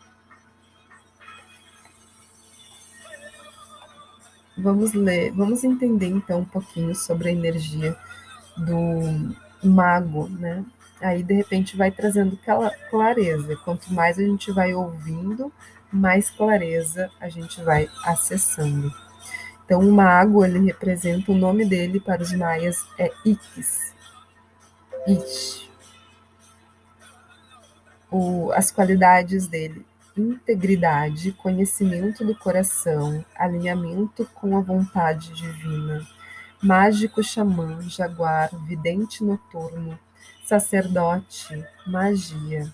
Vamos 4.59 4.93
ler, 4.95 5.33
vamos 5.33 5.65
entender 5.65 6.07
então 6.07 6.41
um 6.41 6.45
pouquinho 6.45 6.95
sobre 6.95 7.29
a 7.29 7.33
energia 7.33 7.97
do 8.57 9.37
mago, 9.63 10.29
né? 10.29 10.65
Aí 11.01 11.23
de 11.23 11.35
repente 11.35 11.77
vai 11.77 11.91
trazendo 11.91 12.39
clareza. 12.91 13.57
Quanto 13.57 13.93
mais 13.93 14.19
a 14.19 14.23
gente 14.23 14.51
vai 14.51 14.75
ouvindo, 14.75 15.53
mais 15.93 16.31
clareza 16.31 17.11
a 17.21 17.29
gente 17.29 17.63
vai 17.63 17.89
acessando. 18.05 18.91
Então, 19.65 19.81
o 19.81 19.93
mago, 19.93 20.45
ele 20.45 20.61
representa 20.61 21.33
o 21.33 21.35
nome 21.35 21.65
dele 21.65 21.99
para 21.99 22.23
os 22.23 22.33
maias 22.33 22.87
é 22.99 23.11
Ix. 23.25 23.93
Ich. 25.07 25.69
O, 28.11 28.53
as 28.53 28.71
qualidades 28.71 29.49
dele: 29.49 29.85
integridade, 30.16 31.32
conhecimento 31.32 32.25
do 32.25 32.37
coração, 32.37 33.25
alinhamento 33.35 34.25
com 34.35 34.56
a 34.56 34.61
vontade 34.61 35.32
divina, 35.35 36.06
mágico 36.62 37.23
xamã, 37.23 37.80
jaguar, 37.82 38.50
vidente 38.66 39.23
noturno, 39.25 39.99
sacerdote, 40.44 41.64
magia. 41.87 42.73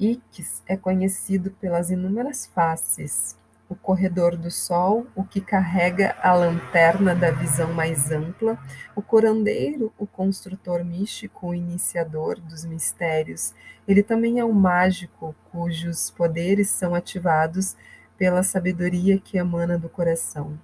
Ix 0.00 0.62
é 0.66 0.76
conhecido 0.76 1.50
pelas 1.60 1.90
inúmeras 1.90 2.46
faces, 2.46 3.37
o 3.68 3.74
corredor 3.74 4.36
do 4.36 4.50
sol, 4.50 5.06
o 5.14 5.22
que 5.22 5.40
carrega 5.40 6.16
a 6.22 6.32
lanterna 6.32 7.14
da 7.14 7.30
visão 7.30 7.72
mais 7.74 8.10
ampla, 8.10 8.58
o 8.96 9.02
curandeiro, 9.02 9.92
o 9.98 10.06
construtor 10.06 10.82
místico, 10.84 11.48
o 11.48 11.54
iniciador 11.54 12.40
dos 12.40 12.64
mistérios. 12.64 13.52
Ele 13.86 14.02
também 14.02 14.38
é 14.38 14.44
um 14.44 14.52
mágico 14.52 15.34
cujos 15.52 16.10
poderes 16.10 16.70
são 16.70 16.94
ativados 16.94 17.76
pela 18.16 18.42
sabedoria 18.42 19.18
que 19.18 19.36
emana 19.36 19.78
do 19.78 19.88
coração. 19.88 20.58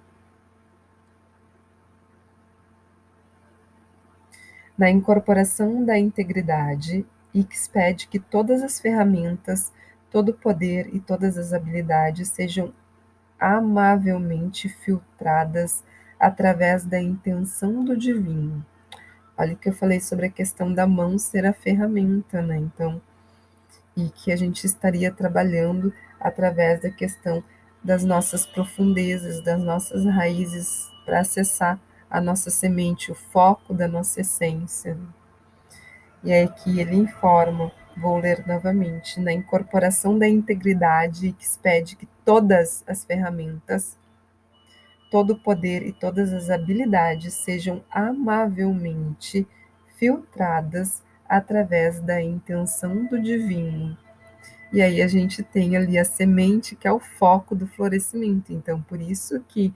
Na 4.77 4.89
incorporação 4.89 5.85
da 5.85 5.97
integridade, 5.97 7.05
X 7.33 7.67
pede 7.67 8.07
que 8.07 8.19
todas 8.19 8.61
as 8.61 8.79
ferramentas, 8.79 9.71
todo 10.11 10.29
o 10.29 10.33
poder 10.33 10.93
e 10.93 10.99
todas 10.99 11.37
as 11.37 11.53
habilidades 11.53 12.29
sejam 12.29 12.73
amavelmente 13.39 14.69
filtradas 14.69 15.83
através 16.19 16.85
da 16.85 16.99
intenção 16.99 17.83
do 17.83 17.97
divino. 17.97 18.65
Olha 19.37 19.55
que 19.55 19.69
eu 19.69 19.73
falei 19.73 19.99
sobre 19.99 20.27
a 20.27 20.31
questão 20.31 20.73
da 20.73 20.87
mão 20.87 21.17
ser 21.17 21.45
a 21.45 21.53
ferramenta, 21.53 22.41
né? 22.41 22.57
Então, 22.57 23.01
e 23.95 24.09
que 24.09 24.31
a 24.31 24.35
gente 24.35 24.65
estaria 24.65 25.11
trabalhando 25.11 25.93
através 26.19 26.81
da 26.81 26.89
questão 26.89 27.43
das 27.83 28.03
nossas 28.03 28.45
profundezas, 28.45 29.43
das 29.43 29.61
nossas 29.61 30.05
raízes, 30.05 30.89
para 31.05 31.19
acessar 31.19 31.79
a 32.09 32.19
nossa 32.19 32.49
semente, 32.49 33.11
o 33.11 33.15
foco 33.15 33.73
da 33.73 33.87
nossa 33.87 34.21
essência. 34.21 34.97
E 36.23 36.31
é 36.31 36.47
que 36.47 36.79
ele 36.79 36.95
informa, 36.95 37.71
vou 37.95 38.17
ler 38.17 38.45
novamente, 38.45 39.19
na 39.19 39.31
incorporação 39.31 40.17
da 40.17 40.27
integridade 40.27 41.31
que 41.31 41.45
pede 41.61 41.95
que 41.95 42.07
todas 42.23 42.83
as 42.87 43.03
ferramentas, 43.03 43.97
todo 45.09 45.33
o 45.33 45.39
poder 45.39 45.83
e 45.83 45.93
todas 45.93 46.33
as 46.33 46.49
habilidades 46.49 47.33
sejam 47.33 47.83
amavelmente 47.89 49.47
filtradas 49.97 51.03
através 51.27 51.99
da 51.99 52.21
intenção 52.21 53.05
do 53.05 53.21
divino. 53.21 53.97
E 54.73 54.81
aí 54.81 55.01
a 55.01 55.07
gente 55.07 55.41
tem 55.41 55.77
ali 55.77 55.97
a 55.97 56.03
semente 56.03 56.75
que 56.75 56.87
é 56.87 56.91
o 56.91 56.99
foco 56.99 57.55
do 57.55 57.65
florescimento. 57.65 58.51
Então, 58.51 58.81
por 58.81 58.99
isso 58.99 59.39
que 59.47 59.73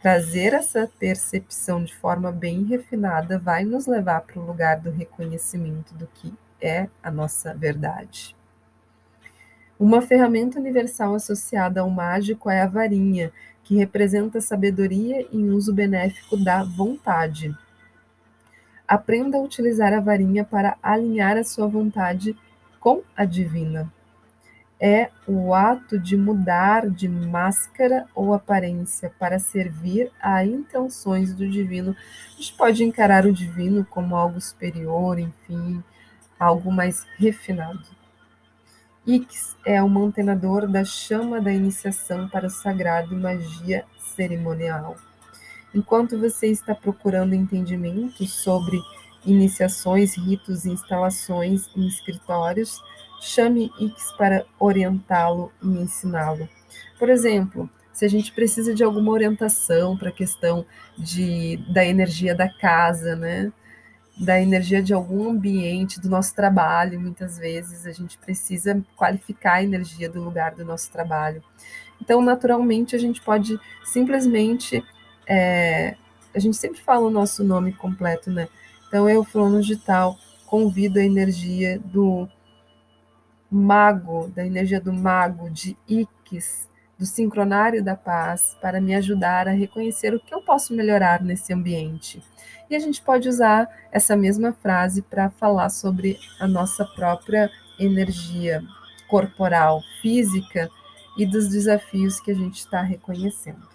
Trazer 0.00 0.54
essa 0.54 0.88
percepção 1.00 1.82
de 1.82 1.92
forma 1.92 2.30
bem 2.30 2.62
refinada 2.62 3.36
vai 3.36 3.64
nos 3.64 3.88
levar 3.88 4.20
para 4.20 4.38
o 4.38 4.46
lugar 4.46 4.78
do 4.78 4.92
reconhecimento 4.92 5.92
do 5.94 6.06
que 6.06 6.32
é 6.60 6.88
a 7.02 7.10
nossa 7.10 7.54
verdade. 7.54 8.36
Uma 9.78 10.02
ferramenta 10.02 10.58
universal 10.58 11.14
associada 11.14 11.80
ao 11.80 11.90
mágico 11.90 12.50
é 12.50 12.62
a 12.62 12.66
varinha, 12.66 13.32
que 13.62 13.76
representa 13.76 14.40
sabedoria 14.40 15.26
em 15.32 15.50
uso 15.50 15.72
benéfico 15.72 16.36
da 16.36 16.64
vontade. 16.64 17.56
Aprenda 18.86 19.38
a 19.38 19.42
utilizar 19.42 19.92
a 19.92 20.00
varinha 20.00 20.44
para 20.44 20.76
alinhar 20.82 21.36
a 21.36 21.44
sua 21.44 21.68
vontade 21.68 22.36
com 22.80 23.02
a 23.16 23.24
divina 23.24 23.92
é 24.80 25.10
o 25.26 25.52
ato 25.52 25.98
de 25.98 26.16
mudar 26.16 26.88
de 26.88 27.08
máscara 27.08 28.06
ou 28.14 28.32
aparência 28.32 29.12
para 29.18 29.38
servir 29.38 30.10
a 30.20 30.44
intenções 30.44 31.34
do 31.34 31.48
divino. 31.48 31.96
A 32.28 32.36
gente 32.36 32.54
pode 32.54 32.84
encarar 32.84 33.26
o 33.26 33.32
divino 33.32 33.84
como 33.84 34.14
algo 34.14 34.40
superior, 34.40 35.18
enfim, 35.18 35.82
algo 36.38 36.70
mais 36.70 37.06
refinado. 37.16 37.84
Ix 39.06 39.56
é 39.64 39.82
o 39.82 39.88
mantenedor 39.88 40.68
da 40.68 40.84
chama 40.84 41.40
da 41.40 41.52
iniciação 41.52 42.28
para 42.28 42.46
o 42.46 42.50
sagrado 42.50 43.14
e 43.14 43.16
magia 43.16 43.84
cerimonial. 43.98 44.96
Enquanto 45.74 46.18
você 46.18 46.48
está 46.48 46.74
procurando 46.74 47.34
entendimento 47.34 48.26
sobre 48.26 48.78
iniciações, 49.24 50.16
ritos, 50.16 50.66
instalações 50.66 51.68
em 51.76 51.86
escritórios, 51.86 52.82
chame 53.20 53.70
X 53.78 54.12
para 54.16 54.44
orientá-lo 54.58 55.52
e 55.62 55.66
ensiná-lo. 55.66 56.48
Por 56.98 57.08
exemplo, 57.08 57.68
se 57.92 58.04
a 58.04 58.08
gente 58.08 58.32
precisa 58.32 58.74
de 58.74 58.84
alguma 58.84 59.10
orientação 59.10 59.96
para 59.96 60.10
a 60.10 60.12
questão 60.12 60.64
de, 60.96 61.56
da 61.72 61.84
energia 61.84 62.34
da 62.34 62.48
casa, 62.48 63.16
né? 63.16 63.52
Da 64.18 64.40
energia 64.40 64.82
de 64.82 64.92
algum 64.92 65.30
ambiente, 65.30 66.00
do 66.00 66.08
nosso 66.08 66.34
trabalho, 66.34 67.00
muitas 67.00 67.38
vezes 67.38 67.86
a 67.86 67.92
gente 67.92 68.18
precisa 68.18 68.84
qualificar 68.96 69.54
a 69.54 69.62
energia 69.62 70.10
do 70.10 70.20
lugar 70.22 70.54
do 70.54 70.64
nosso 70.64 70.90
trabalho. 70.90 71.42
Então, 72.00 72.20
naturalmente, 72.20 72.96
a 72.96 72.98
gente 72.98 73.20
pode 73.20 73.58
simplesmente. 73.84 74.82
É, 75.26 75.96
a 76.34 76.38
gente 76.38 76.56
sempre 76.56 76.80
fala 76.80 77.06
o 77.06 77.10
nosso 77.10 77.44
nome 77.44 77.72
completo, 77.72 78.30
né? 78.30 78.48
Então, 78.88 79.08
eu, 79.08 79.22
fulano 79.22 79.62
de 79.62 79.76
tal, 79.76 80.18
convido 80.46 80.98
a 80.98 81.04
energia 81.04 81.78
do 81.78 82.28
mago, 83.50 84.28
da 84.34 84.44
energia 84.44 84.80
do 84.80 84.92
mago, 84.92 85.50
de 85.50 85.76
Ix, 85.88 86.67
do 86.98 87.06
sincronário 87.06 87.82
da 87.82 87.94
paz, 87.94 88.56
para 88.60 88.80
me 88.80 88.94
ajudar 88.94 89.46
a 89.46 89.52
reconhecer 89.52 90.12
o 90.12 90.18
que 90.18 90.34
eu 90.34 90.42
posso 90.42 90.74
melhorar 90.74 91.22
nesse 91.22 91.52
ambiente. 91.52 92.20
E 92.68 92.74
a 92.74 92.78
gente 92.78 93.00
pode 93.00 93.28
usar 93.28 93.68
essa 93.92 94.16
mesma 94.16 94.52
frase 94.52 95.02
para 95.02 95.30
falar 95.30 95.68
sobre 95.70 96.18
a 96.40 96.46
nossa 96.48 96.84
própria 96.84 97.48
energia 97.78 98.62
corporal, 99.08 99.80
física 100.02 100.68
e 101.16 101.24
dos 101.24 101.48
desafios 101.48 102.20
que 102.20 102.32
a 102.32 102.34
gente 102.34 102.58
está 102.58 102.82
reconhecendo. 102.82 103.66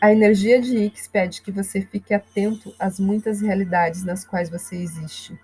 A 0.00 0.10
energia 0.10 0.58
de 0.62 0.78
Ix 0.78 1.08
pede 1.08 1.42
que 1.42 1.52
você 1.52 1.82
fique 1.82 2.14
atento 2.14 2.74
às 2.78 2.98
muitas 2.98 3.42
realidades 3.42 4.02
nas 4.02 4.24
quais 4.24 4.48
você 4.48 4.76
existe. 4.76 5.38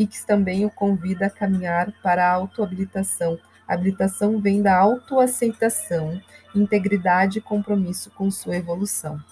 Ix 0.00 0.24
também 0.24 0.64
o 0.64 0.70
convida 0.70 1.26
a 1.26 1.30
caminhar 1.30 1.92
para 2.02 2.26
a 2.26 2.32
autohabilitação 2.32 3.38
A 3.68 3.74
habilitação 3.74 4.40
vem 4.40 4.62
da 4.62 4.74
autoaceitação, 4.74 6.20
integridade 6.54 7.38
e 7.38 7.42
compromisso 7.42 8.10
com 8.10 8.30
sua 8.30 8.56
evolução. 8.56 9.22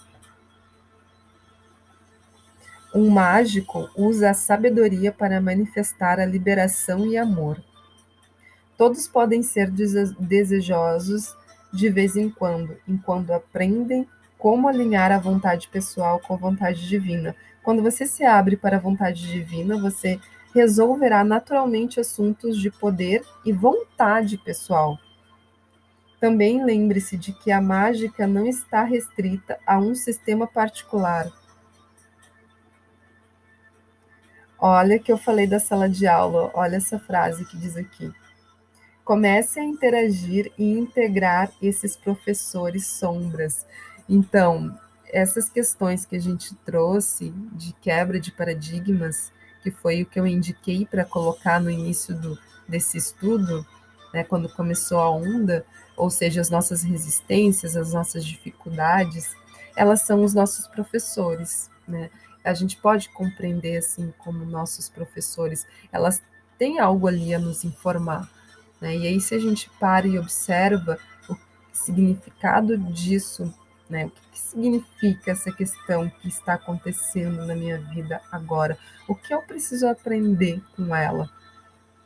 Um 2.93 3.09
mágico 3.09 3.89
usa 3.95 4.29
a 4.29 4.33
sabedoria 4.33 5.11
para 5.11 5.41
manifestar 5.41 6.19
a 6.19 6.25
liberação 6.25 7.05
e 7.07 7.17
amor. 7.17 7.61
Todos 8.77 9.07
podem 9.07 9.43
ser 9.43 9.69
desejosos 9.71 11.35
de 11.73 11.89
vez 11.89 12.15
em 12.15 12.29
quando, 12.29 12.77
enquanto 12.87 13.33
aprendem 13.33 14.07
como 14.37 14.67
alinhar 14.67 15.11
a 15.11 15.19
vontade 15.19 15.67
pessoal 15.67 16.19
com 16.19 16.33
a 16.33 16.37
vontade 16.37 16.87
divina. 16.87 17.35
Quando 17.61 17.83
você 17.83 18.05
se 18.05 18.23
abre 18.23 18.55
para 18.55 18.77
a 18.77 18.79
vontade 18.79 19.27
divina, 19.27 19.77
você 19.77 20.19
resolverá 20.53 21.23
naturalmente 21.23 21.99
assuntos 21.99 22.57
de 22.57 22.71
poder 22.71 23.23
e 23.45 23.51
vontade 23.51 24.37
pessoal. 24.37 24.97
Também 26.19 26.63
lembre-se 26.63 27.17
de 27.17 27.31
que 27.31 27.51
a 27.51 27.61
mágica 27.61 28.27
não 28.27 28.45
está 28.45 28.83
restrita 28.83 29.57
a 29.65 29.79
um 29.79 29.95
sistema 29.95 30.45
particular. 30.45 31.31
Olha 34.59 34.99
que 34.99 35.09
eu 35.09 35.17
falei 35.17 35.47
da 35.47 35.59
sala 35.59 35.87
de 35.87 36.05
aula, 36.05 36.51
olha 36.53 36.75
essa 36.75 36.99
frase 36.99 37.45
que 37.45 37.57
diz 37.57 37.77
aqui. 37.77 38.11
Comece 39.05 39.59
a 39.59 39.63
interagir 39.63 40.51
e 40.57 40.77
integrar 40.77 41.49
esses 41.61 41.95
professores 41.95 42.85
sombras. 42.85 43.65
Então, 44.07 44.77
essas 45.07 45.49
questões 45.49 46.05
que 46.05 46.17
a 46.17 46.19
gente 46.19 46.53
trouxe 46.57 47.31
de 47.53 47.73
quebra 47.73 48.19
de 48.19 48.31
paradigmas, 48.31 49.31
que 49.61 49.71
foi 49.71 50.01
o 50.01 50.05
que 50.05 50.19
eu 50.19 50.27
indiquei 50.27 50.85
para 50.85 51.05
colocar 51.05 51.59
no 51.59 51.69
início 51.69 52.15
do, 52.15 52.37
desse 52.67 52.97
estudo, 52.97 53.65
né, 54.13 54.23
quando 54.23 54.49
começou 54.49 54.99
a 54.99 55.09
onda, 55.09 55.65
ou 55.95 56.09
seja, 56.09 56.41
as 56.41 56.49
nossas 56.49 56.81
resistências, 56.81 57.75
as 57.75 57.93
nossas 57.93 58.25
dificuldades, 58.25 59.35
elas 59.75 60.01
são 60.01 60.23
os 60.23 60.33
nossos 60.33 60.67
professores, 60.67 61.69
né? 61.87 62.09
A 62.43 62.53
gente 62.53 62.77
pode 62.77 63.09
compreender 63.09 63.77
assim 63.77 64.13
como 64.17 64.45
nossos 64.45 64.89
professores, 64.89 65.67
elas 65.91 66.21
têm 66.57 66.79
algo 66.79 67.07
ali 67.07 67.33
a 67.33 67.39
nos 67.39 67.63
informar, 67.63 68.29
né? 68.79 68.95
E 68.95 69.07
aí 69.07 69.21
se 69.21 69.35
a 69.35 69.39
gente 69.39 69.69
para 69.79 70.07
e 70.07 70.17
observa 70.17 70.97
o 71.29 71.35
significado 71.73 72.77
disso, 72.77 73.53
né? 73.89 74.05
O 74.05 74.09
que, 74.09 74.21
que 74.31 74.39
significa 74.39 75.31
essa 75.31 75.51
questão 75.51 76.09
que 76.09 76.27
está 76.27 76.53
acontecendo 76.53 77.45
na 77.45 77.55
minha 77.55 77.79
vida 77.79 78.21
agora? 78.31 78.77
O 79.07 79.15
que 79.15 79.33
eu 79.33 79.41
preciso 79.41 79.87
aprender 79.87 80.61
com 80.75 80.95
ela? 80.95 81.29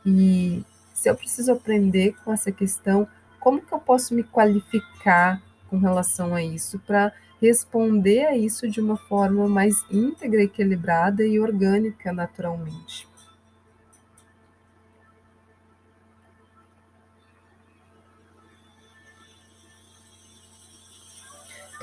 E 0.06 0.64
se 0.92 1.10
eu 1.10 1.14
preciso 1.14 1.52
aprender 1.52 2.16
com 2.24 2.32
essa 2.32 2.50
questão, 2.50 3.06
como 3.38 3.60
que 3.60 3.72
eu 3.72 3.78
posso 3.78 4.14
me 4.14 4.22
qualificar 4.22 5.42
com 5.68 5.78
relação 5.78 6.34
a 6.34 6.42
isso 6.42 6.78
para 6.78 7.12
responder 7.40 8.24
a 8.24 8.36
isso 8.36 8.68
de 8.68 8.80
uma 8.80 8.96
forma 8.96 9.46
mais 9.46 9.84
íntegra, 9.90 10.42
equilibrada 10.42 11.24
e 11.24 11.38
orgânica 11.38 12.12
naturalmente? 12.12 13.06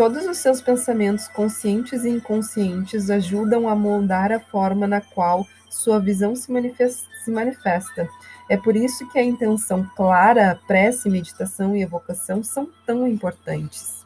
Todos 0.01 0.25
os 0.25 0.39
seus 0.39 0.59
pensamentos 0.63 1.27
conscientes 1.27 2.05
e 2.05 2.09
inconscientes 2.09 3.11
ajudam 3.11 3.69
a 3.69 3.75
moldar 3.75 4.31
a 4.31 4.39
forma 4.39 4.87
na 4.87 4.99
qual 4.99 5.45
sua 5.69 5.99
visão 5.99 6.35
se 6.35 6.51
manifesta. 6.51 8.09
É 8.49 8.57
por 8.57 8.75
isso 8.75 9.07
que 9.11 9.19
a 9.19 9.23
intenção 9.23 9.87
clara, 9.95 10.59
prece, 10.65 11.07
meditação 11.07 11.75
e 11.75 11.83
evocação 11.83 12.43
são 12.43 12.67
tão 12.83 13.07
importantes. 13.07 14.03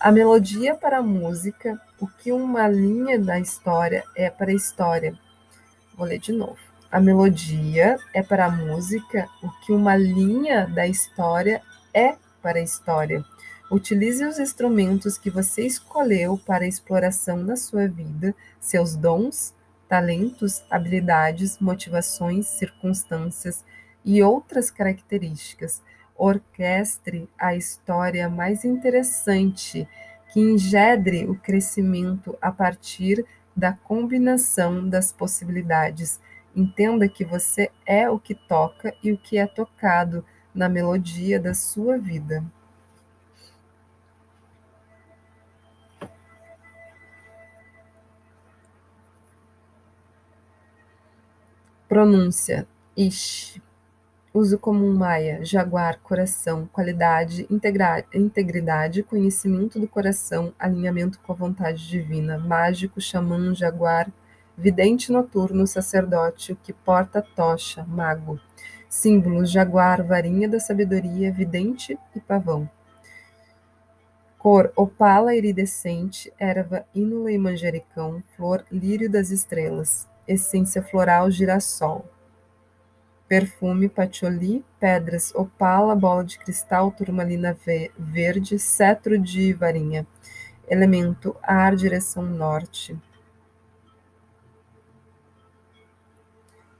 A 0.00 0.10
melodia 0.10 0.74
para 0.74 0.96
a 0.96 1.02
música, 1.02 1.78
o 2.00 2.06
que 2.06 2.32
uma 2.32 2.66
linha 2.66 3.18
da 3.18 3.38
história 3.38 4.02
é 4.16 4.30
para 4.30 4.50
a 4.50 4.54
história. 4.54 5.14
Vou 5.94 6.06
ler 6.06 6.18
de 6.18 6.32
novo. 6.32 6.56
A 6.90 6.98
melodia 6.98 7.98
é 8.14 8.22
para 8.22 8.46
a 8.46 8.50
música, 8.50 9.28
o 9.42 9.50
que 9.60 9.72
uma 9.72 9.94
linha 9.94 10.66
da 10.66 10.86
história 10.86 11.60
é 11.92 12.16
para 12.40 12.60
a 12.60 12.62
história. 12.62 13.22
Utilize 13.70 14.24
os 14.24 14.38
instrumentos 14.38 15.16
que 15.16 15.30
você 15.30 15.66
escolheu 15.66 16.36
para 16.36 16.64
a 16.64 16.68
exploração 16.68 17.38
na 17.38 17.56
sua 17.56 17.88
vida, 17.88 18.34
seus 18.60 18.94
dons, 18.94 19.54
talentos, 19.88 20.62
habilidades, 20.70 21.58
motivações, 21.58 22.46
circunstâncias 22.46 23.64
e 24.04 24.22
outras 24.22 24.70
características. 24.70 25.82
Orquestre 26.14 27.28
a 27.38 27.56
história 27.56 28.28
mais 28.28 28.64
interessante, 28.64 29.88
que 30.30 30.40
engedre 30.40 31.24
o 31.26 31.34
crescimento 31.34 32.36
a 32.42 32.52
partir 32.52 33.24
da 33.56 33.72
combinação 33.72 34.86
das 34.86 35.10
possibilidades. 35.10 36.20
Entenda 36.54 37.08
que 37.08 37.24
você 37.24 37.70
é 37.86 38.10
o 38.10 38.18
que 38.18 38.34
toca 38.34 38.94
e 39.02 39.10
o 39.10 39.16
que 39.16 39.38
é 39.38 39.46
tocado 39.46 40.24
na 40.54 40.68
melodia 40.68 41.40
da 41.40 41.54
sua 41.54 41.96
vida. 41.96 42.44
Pronúncia: 51.94 52.66
ish. 52.96 53.62
Uso 54.34 54.58
comum 54.58 54.92
maia, 54.92 55.44
jaguar, 55.44 56.00
coração, 56.00 56.68
qualidade, 56.72 57.46
integridade, 58.12 59.04
conhecimento 59.04 59.78
do 59.78 59.86
coração, 59.86 60.52
alinhamento 60.58 61.20
com 61.20 61.30
a 61.30 61.36
vontade 61.36 61.88
divina, 61.88 62.36
mágico, 62.36 63.00
xamã, 63.00 63.54
jaguar, 63.54 64.10
vidente 64.58 65.12
noturno, 65.12 65.68
sacerdote, 65.68 66.50
o 66.50 66.56
que 66.56 66.72
porta 66.72 67.22
tocha, 67.22 67.84
mago. 67.84 68.40
Símbolos: 68.88 69.48
jaguar, 69.48 70.02
varinha 70.02 70.48
da 70.48 70.58
sabedoria, 70.58 71.30
vidente 71.30 71.96
e 72.12 72.18
pavão. 72.18 72.68
Cor: 74.36 74.72
opala 74.74 75.32
iridescente, 75.32 76.32
erva, 76.40 76.84
ínula 76.92 77.30
e 77.30 77.38
manjericão, 77.38 78.20
flor, 78.34 78.64
lírio 78.68 79.08
das 79.08 79.30
estrelas 79.30 80.12
essência 80.26 80.82
floral 80.82 81.30
girassol, 81.30 82.04
perfume 83.28 83.88
patchouli, 83.88 84.64
pedras 84.78 85.34
opala, 85.34 85.94
bola 85.94 86.24
de 86.24 86.38
cristal, 86.38 86.90
turmalina 86.90 87.56
verde, 87.98 88.58
cetro 88.58 89.18
de 89.18 89.52
varinha, 89.52 90.06
elemento 90.68 91.36
ar, 91.42 91.74
direção 91.74 92.24
norte. 92.24 92.96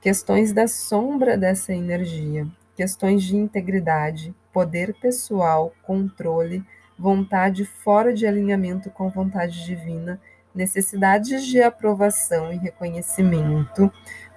Questões 0.01 0.53
da 0.53 0.69
sombra 0.69 1.37
dessa 1.37 1.73
energia, 1.73 2.47
questões 2.77 3.23
de 3.23 3.37
integridade, 3.37 4.35
poder 4.53 4.95
pessoal, 5.01 5.73
controle, 5.83 6.65
vontade 6.99 7.65
fora 7.65 8.13
de 8.13 8.27
alinhamento 8.27 8.91
com 8.91 9.09
vontade 9.09 9.65
divina 9.65 10.21
necessidades 10.55 11.45
de 11.45 11.61
aprovação 11.61 12.53
e 12.53 12.57
reconhecimento, 12.57 13.93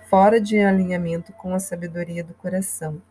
fora 0.09 0.41
de 0.41 0.59
alinhamento 0.59 1.31
com 1.33 1.53
a 1.53 1.59
sabedoria 1.59 2.23
do 2.23 2.33
coração. 2.33 3.01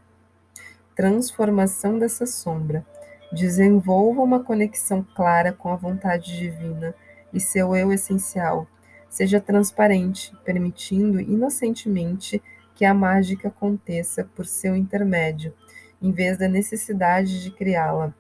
Transformação 0.94 1.98
dessa 1.98 2.26
sombra. 2.26 2.84
Desenvolva 3.32 4.22
uma 4.22 4.42
conexão 4.42 5.06
clara 5.14 5.52
com 5.52 5.68
a 5.68 5.76
vontade 5.76 6.36
divina 6.36 6.94
e 7.32 7.40
seu 7.40 7.76
eu 7.76 7.92
essencial. 7.92 8.66
Seja 9.08 9.40
transparente, 9.40 10.32
permitindo 10.44 11.20
inocentemente 11.20 12.42
que 12.74 12.84
a 12.84 12.94
mágica 12.94 13.48
aconteça 13.48 14.24
por 14.34 14.46
seu 14.46 14.76
intermédio, 14.76 15.52
em 16.00 16.12
vez 16.12 16.38
da 16.38 16.48
necessidade 16.48 17.42
de 17.42 17.50
criá-la. 17.50 18.14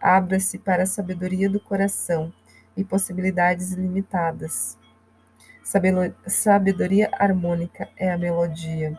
Abra-se 0.00 0.58
para 0.58 0.84
a 0.84 0.86
sabedoria 0.86 1.48
do 1.48 1.60
coração 1.60 2.32
e 2.76 2.84
possibilidades 2.84 3.72
ilimitadas. 3.72 4.78
Sabedoria 6.26 7.10
harmônica 7.18 7.88
é 7.96 8.10
a 8.10 8.18
melodia. 8.18 8.98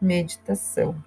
Meditação. 0.00 1.02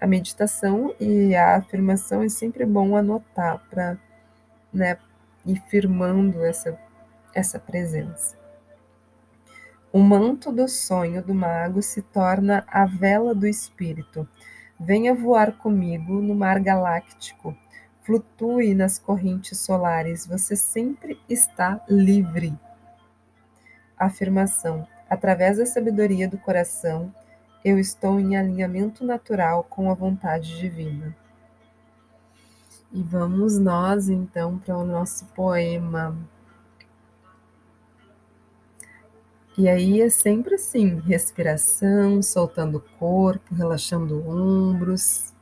A 0.00 0.06
meditação 0.06 0.94
e 0.98 1.34
a 1.34 1.56
afirmação 1.56 2.22
é 2.22 2.28
sempre 2.28 2.64
bom 2.64 2.96
anotar 2.96 3.62
para 3.70 3.98
né, 4.72 4.98
ir 5.44 5.62
firmando 5.68 6.44
essa, 6.44 6.78
essa 7.34 7.58
presença. 7.58 8.36
O 9.92 9.98
manto 9.98 10.52
do 10.52 10.68
sonho 10.68 11.22
do 11.22 11.34
mago 11.34 11.80
se 11.80 12.02
torna 12.02 12.64
a 12.66 12.84
vela 12.84 13.34
do 13.34 13.46
espírito. 13.46 14.28
Venha 14.78 15.14
voar 15.14 15.52
comigo 15.52 16.20
no 16.20 16.34
mar 16.34 16.60
galáctico 16.60 17.56
Flutue 18.06 18.72
nas 18.72 19.00
correntes 19.00 19.58
solares, 19.58 20.28
você 20.28 20.54
sempre 20.54 21.20
está 21.28 21.84
livre. 21.88 22.56
Afirmação: 23.98 24.86
através 25.10 25.58
da 25.58 25.66
sabedoria 25.66 26.28
do 26.28 26.38
coração, 26.38 27.12
eu 27.64 27.80
estou 27.80 28.20
em 28.20 28.36
alinhamento 28.36 29.04
natural 29.04 29.64
com 29.64 29.90
a 29.90 29.94
vontade 29.94 30.56
divina. 30.56 31.16
E 32.92 33.02
vamos 33.02 33.58
nós 33.58 34.08
então 34.08 34.56
para 34.56 34.78
o 34.78 34.86
nosso 34.86 35.26
poema. 35.34 36.16
E 39.58 39.68
aí 39.68 40.00
é 40.00 40.08
sempre 40.10 40.54
assim: 40.54 41.00
respiração, 41.00 42.22
soltando 42.22 42.78
o 42.78 42.98
corpo, 43.00 43.52
relaxando 43.52 44.24
ombros, 44.28 45.34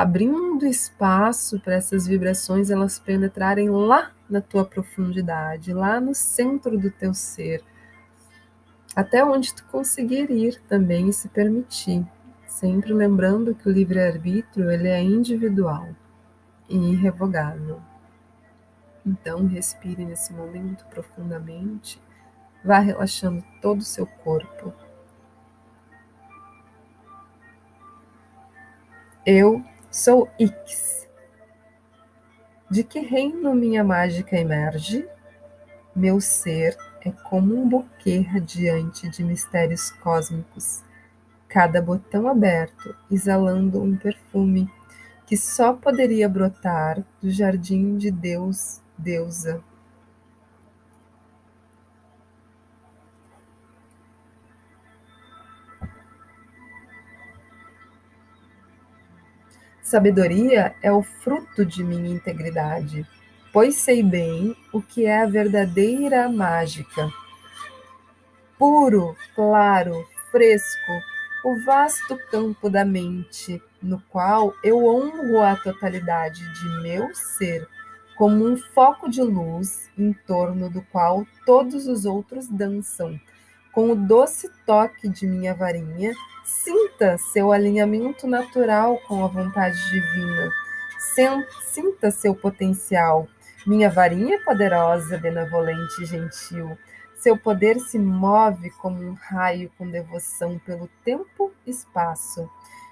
abrindo 0.00 0.64
espaço 0.64 1.60
para 1.60 1.74
essas 1.74 2.06
vibrações 2.06 2.70
elas 2.70 2.98
penetrarem 2.98 3.68
lá 3.68 4.12
na 4.30 4.40
tua 4.40 4.64
profundidade, 4.64 5.74
lá 5.74 6.00
no 6.00 6.14
centro 6.14 6.78
do 6.78 6.90
teu 6.90 7.12
ser, 7.12 7.62
até 8.96 9.22
onde 9.22 9.54
tu 9.54 9.62
conseguir 9.66 10.30
ir 10.30 10.58
também 10.68 11.10
e 11.10 11.12
se 11.12 11.28
permitir, 11.28 12.06
sempre 12.46 12.94
lembrando 12.94 13.54
que 13.54 13.68
o 13.68 13.72
livre-arbítrio 13.72 14.70
ele 14.70 14.88
é 14.88 15.02
individual 15.02 15.90
e 16.66 16.76
irrevogável. 16.76 17.82
Então, 19.04 19.46
respire 19.46 20.04
nesse 20.06 20.32
momento 20.32 20.86
profundamente, 20.86 22.00
vá 22.64 22.78
relaxando 22.78 23.44
todo 23.60 23.80
o 23.80 23.84
seu 23.84 24.06
corpo. 24.06 24.72
Eu 29.26 29.62
sou 29.90 30.30
Ix. 30.38 31.08
De 32.70 32.84
que 32.84 33.00
reino 33.00 33.52
minha 33.54 33.82
mágica 33.82 34.36
emerge? 34.36 35.04
Meu 35.94 36.20
ser 36.20 36.76
é 37.04 37.10
como 37.10 37.60
um 37.60 37.68
buquê 37.68 38.20
radiante 38.20 39.08
de 39.08 39.24
mistérios 39.24 39.90
cósmicos, 39.90 40.84
cada 41.48 41.82
botão 41.82 42.28
aberto 42.28 42.94
exalando 43.10 43.82
um 43.82 43.96
perfume 43.96 44.70
que 45.26 45.36
só 45.36 45.72
poderia 45.72 46.28
brotar 46.28 47.04
do 47.20 47.28
jardim 47.28 47.96
de 47.96 48.12
Deus, 48.12 48.80
deusa. 48.96 49.60
Sabedoria 59.90 60.74
é 60.82 60.92
o 60.92 61.02
fruto 61.02 61.66
de 61.66 61.82
minha 61.82 62.10
integridade 62.10 63.06
pois 63.52 63.76
sei 63.76 64.02
bem 64.02 64.56
o 64.72 64.80
que 64.80 65.06
é 65.06 65.22
a 65.22 65.26
verdadeira 65.26 66.28
mágica. 66.28 67.10
Puro, 68.58 69.16
claro, 69.34 70.06
fresco, 70.30 70.92
o 71.44 71.64
vasto 71.64 72.16
campo 72.30 72.68
da 72.68 72.84
mente, 72.84 73.60
no 73.82 74.00
qual 74.08 74.54
eu 74.62 74.84
honro 74.84 75.40
a 75.40 75.56
totalidade 75.56 76.40
de 76.54 76.82
meu 76.82 77.12
ser, 77.14 77.66
como 78.16 78.46
um 78.46 78.56
foco 78.56 79.08
de 79.08 79.22
luz 79.22 79.90
em 79.98 80.12
torno 80.12 80.70
do 80.70 80.82
qual 80.82 81.26
todos 81.46 81.86
os 81.86 82.04
outros 82.04 82.46
dançam. 82.46 83.18
Com 83.72 83.90
o 83.90 83.94
doce 83.94 84.50
toque 84.66 85.08
de 85.08 85.26
minha 85.26 85.54
varinha, 85.54 86.12
sinta 86.44 87.16
seu 87.18 87.52
alinhamento 87.52 88.26
natural 88.26 88.98
com 89.06 89.24
a 89.24 89.28
vontade 89.28 89.78
divina. 89.90 90.50
Sinta 91.72 92.10
seu 92.10 92.34
potencial 92.34 93.28
minha 93.66 93.90
varinha 93.90 94.36
é 94.36 94.38
poderosa, 94.38 95.18
benevolente 95.18 96.02
e 96.02 96.06
gentil. 96.06 96.78
Seu 97.14 97.36
poder 97.36 97.78
se 97.78 97.98
move 97.98 98.70
como 98.70 99.02
um 99.02 99.12
raio 99.12 99.70
com 99.76 99.90
devoção 99.90 100.58
pelo 100.60 100.88
tempo 101.04 101.52
e 101.66 101.70
espaço. 101.70 102.48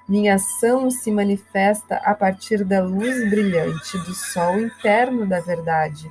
Minha 0.06 0.34
ação 0.34 0.90
se 0.90 1.10
manifesta 1.10 1.96
a 1.96 2.14
partir 2.14 2.64
da 2.64 2.82
luz 2.82 3.30
brilhante 3.30 3.96
do 3.98 4.14
sol 4.14 4.60
interno 4.60 5.26
da 5.26 5.40
verdade. 5.40 6.10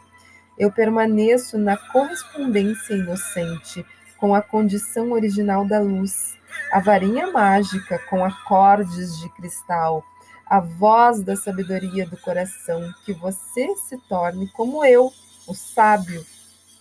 Eu 0.57 0.71
permaneço 0.71 1.59
na 1.59 1.77
correspondência 1.77 2.95
inocente 2.95 3.85
com 4.17 4.33
a 4.35 4.41
condição 4.41 5.11
original 5.11 5.65
da 5.65 5.79
luz, 5.79 6.37
a 6.71 6.79
varinha 6.79 7.31
mágica 7.31 7.99
com 8.09 8.23
acordes 8.23 9.17
de 9.19 9.29
cristal 9.29 10.03
a 10.49 10.59
voz 10.59 11.21
da 11.21 11.35
sabedoria 11.35 12.05
do 12.07 12.17
coração, 12.17 12.93
que 13.03 13.13
você 13.13 13.75
se 13.75 13.97
torne 14.07 14.47
como 14.49 14.83
eu, 14.85 15.11
o 15.45 15.53
sábio, 15.53 16.25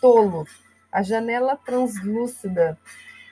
tolo, 0.01 0.47
a 0.91 1.03
janela 1.03 1.57
translúcida, 1.57 2.79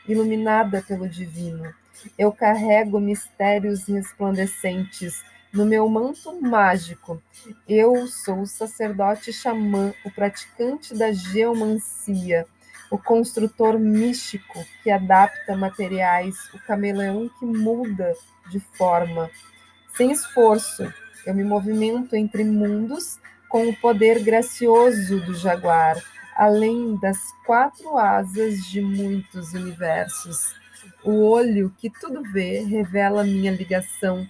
iluminada 0.09 0.83
pelo 0.87 1.09
divino. 1.09 1.73
Eu 2.19 2.33
carrego 2.33 3.01
mistérios 3.01 3.87
resplandecentes 3.87 5.23
no 5.53 5.65
meu 5.65 5.89
manto 5.89 6.41
mágico. 6.43 7.23
Eu 7.67 8.09
sou 8.09 8.41
o 8.41 8.47
sacerdote 8.47 9.33
xamã, 9.33 9.95
o 10.05 10.11
praticante 10.11 10.95
da 10.95 11.13
geomancia, 11.13 12.45
o 12.95 12.99
construtor 12.99 13.77
místico 13.77 14.65
que 14.81 14.89
adapta 14.89 15.57
materiais, 15.57 16.37
o 16.55 16.61
cameleão 16.61 17.29
que 17.41 17.45
muda 17.45 18.15
de 18.49 18.61
forma, 18.61 19.29
sem 19.97 20.13
esforço, 20.13 20.95
eu 21.27 21.35
me 21.35 21.43
movimento 21.43 22.15
entre 22.15 22.45
mundos 22.45 23.19
com 23.49 23.69
o 23.69 23.75
poder 23.75 24.23
gracioso 24.23 25.19
do 25.23 25.35
jaguar, 25.35 26.01
além 26.37 26.97
das 27.01 27.19
quatro 27.45 27.99
asas 27.99 28.65
de 28.65 28.81
muitos 28.81 29.55
universos. 29.55 30.55
O 31.03 31.25
olho 31.25 31.75
que 31.77 31.91
tudo 31.91 32.23
vê 32.23 32.61
revela 32.61 33.25
minha 33.25 33.51
ligação 33.51 34.25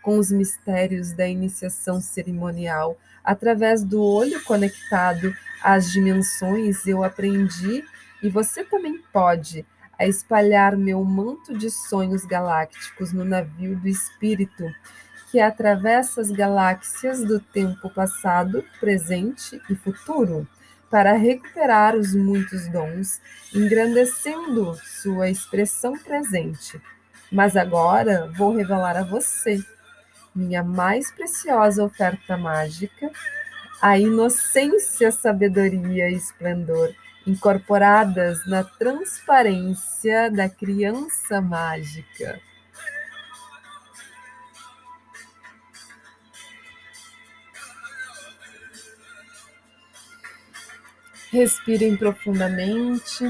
com 0.00 0.18
os 0.20 0.30
mistérios 0.30 1.12
da 1.12 1.26
iniciação 1.26 2.00
cerimonial. 2.00 2.96
Através 3.24 3.82
do 3.82 4.00
olho 4.00 4.40
conectado 4.44 5.34
às 5.60 5.90
dimensões, 5.90 6.86
eu 6.86 7.02
aprendi, 7.02 7.82
e 8.24 8.30
você 8.30 8.64
também 8.64 9.02
pode, 9.12 9.66
a 9.98 10.06
espalhar 10.06 10.78
meu 10.78 11.04
manto 11.04 11.56
de 11.56 11.70
sonhos 11.70 12.24
galácticos 12.24 13.12
no 13.12 13.22
navio 13.22 13.76
do 13.76 13.86
espírito 13.86 14.64
que 15.30 15.38
atravessa 15.38 16.22
as 16.22 16.30
galáxias 16.30 17.22
do 17.22 17.38
tempo 17.38 17.90
passado, 17.90 18.64
presente 18.80 19.60
e 19.68 19.74
futuro, 19.74 20.48
para 20.90 21.12
recuperar 21.12 21.94
os 21.94 22.14
muitos 22.14 22.66
dons, 22.68 23.20
engrandecendo 23.54 24.74
sua 25.02 25.28
expressão 25.28 25.98
presente. 25.98 26.80
Mas 27.30 27.56
agora 27.56 28.32
vou 28.38 28.56
revelar 28.56 28.96
a 28.96 29.04
você, 29.04 29.62
minha 30.34 30.62
mais 30.62 31.10
preciosa 31.10 31.84
oferta 31.84 32.38
mágica, 32.38 33.10
a 33.82 33.98
inocência, 33.98 35.12
sabedoria 35.12 36.08
e 36.08 36.14
esplendor 36.14 36.94
incorporadas 37.26 38.46
na 38.46 38.62
transparência 38.62 40.30
da 40.30 40.48
criança 40.48 41.40
mágica. 41.40 42.40
Respirem 51.30 51.96
profundamente. 51.96 53.24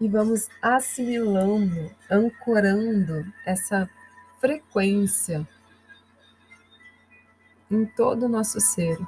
E 0.00 0.08
vamos 0.08 0.48
assimilando, 0.62 1.94
ancorando 2.10 3.30
essa 3.46 3.88
frequência 4.40 5.46
em 7.70 7.86
todo 7.86 8.26
o 8.26 8.28
nosso 8.28 8.60
ser. 8.60 8.98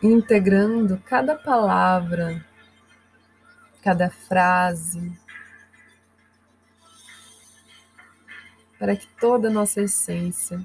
Integrando 0.00 1.02
cada 1.04 1.34
palavra, 1.34 2.44
cada 3.82 4.08
frase, 4.08 5.18
para 8.78 8.94
que 8.94 9.08
toda 9.18 9.48
a 9.48 9.50
nossa 9.50 9.82
essência 9.82 10.64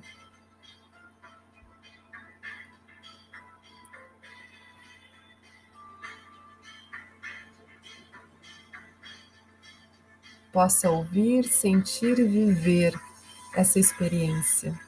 possa 10.53 10.89
ouvir, 10.89 11.43
sentir 11.45 12.19
e 12.19 12.23
viver 12.23 12.93
essa 13.55 13.79
experiência. 13.79 14.79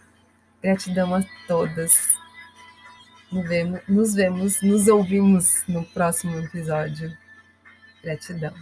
Gratidão 0.61 1.13
a 1.15 1.23
todas. 1.47 2.13
Nos 3.87 4.13
vemos, 4.13 4.61
nos, 4.61 4.87
ouvimos 4.87 5.63
no 5.67 5.83
próximo 5.83 6.37
episódio. 6.37 7.11
Gratidão. 8.01 8.53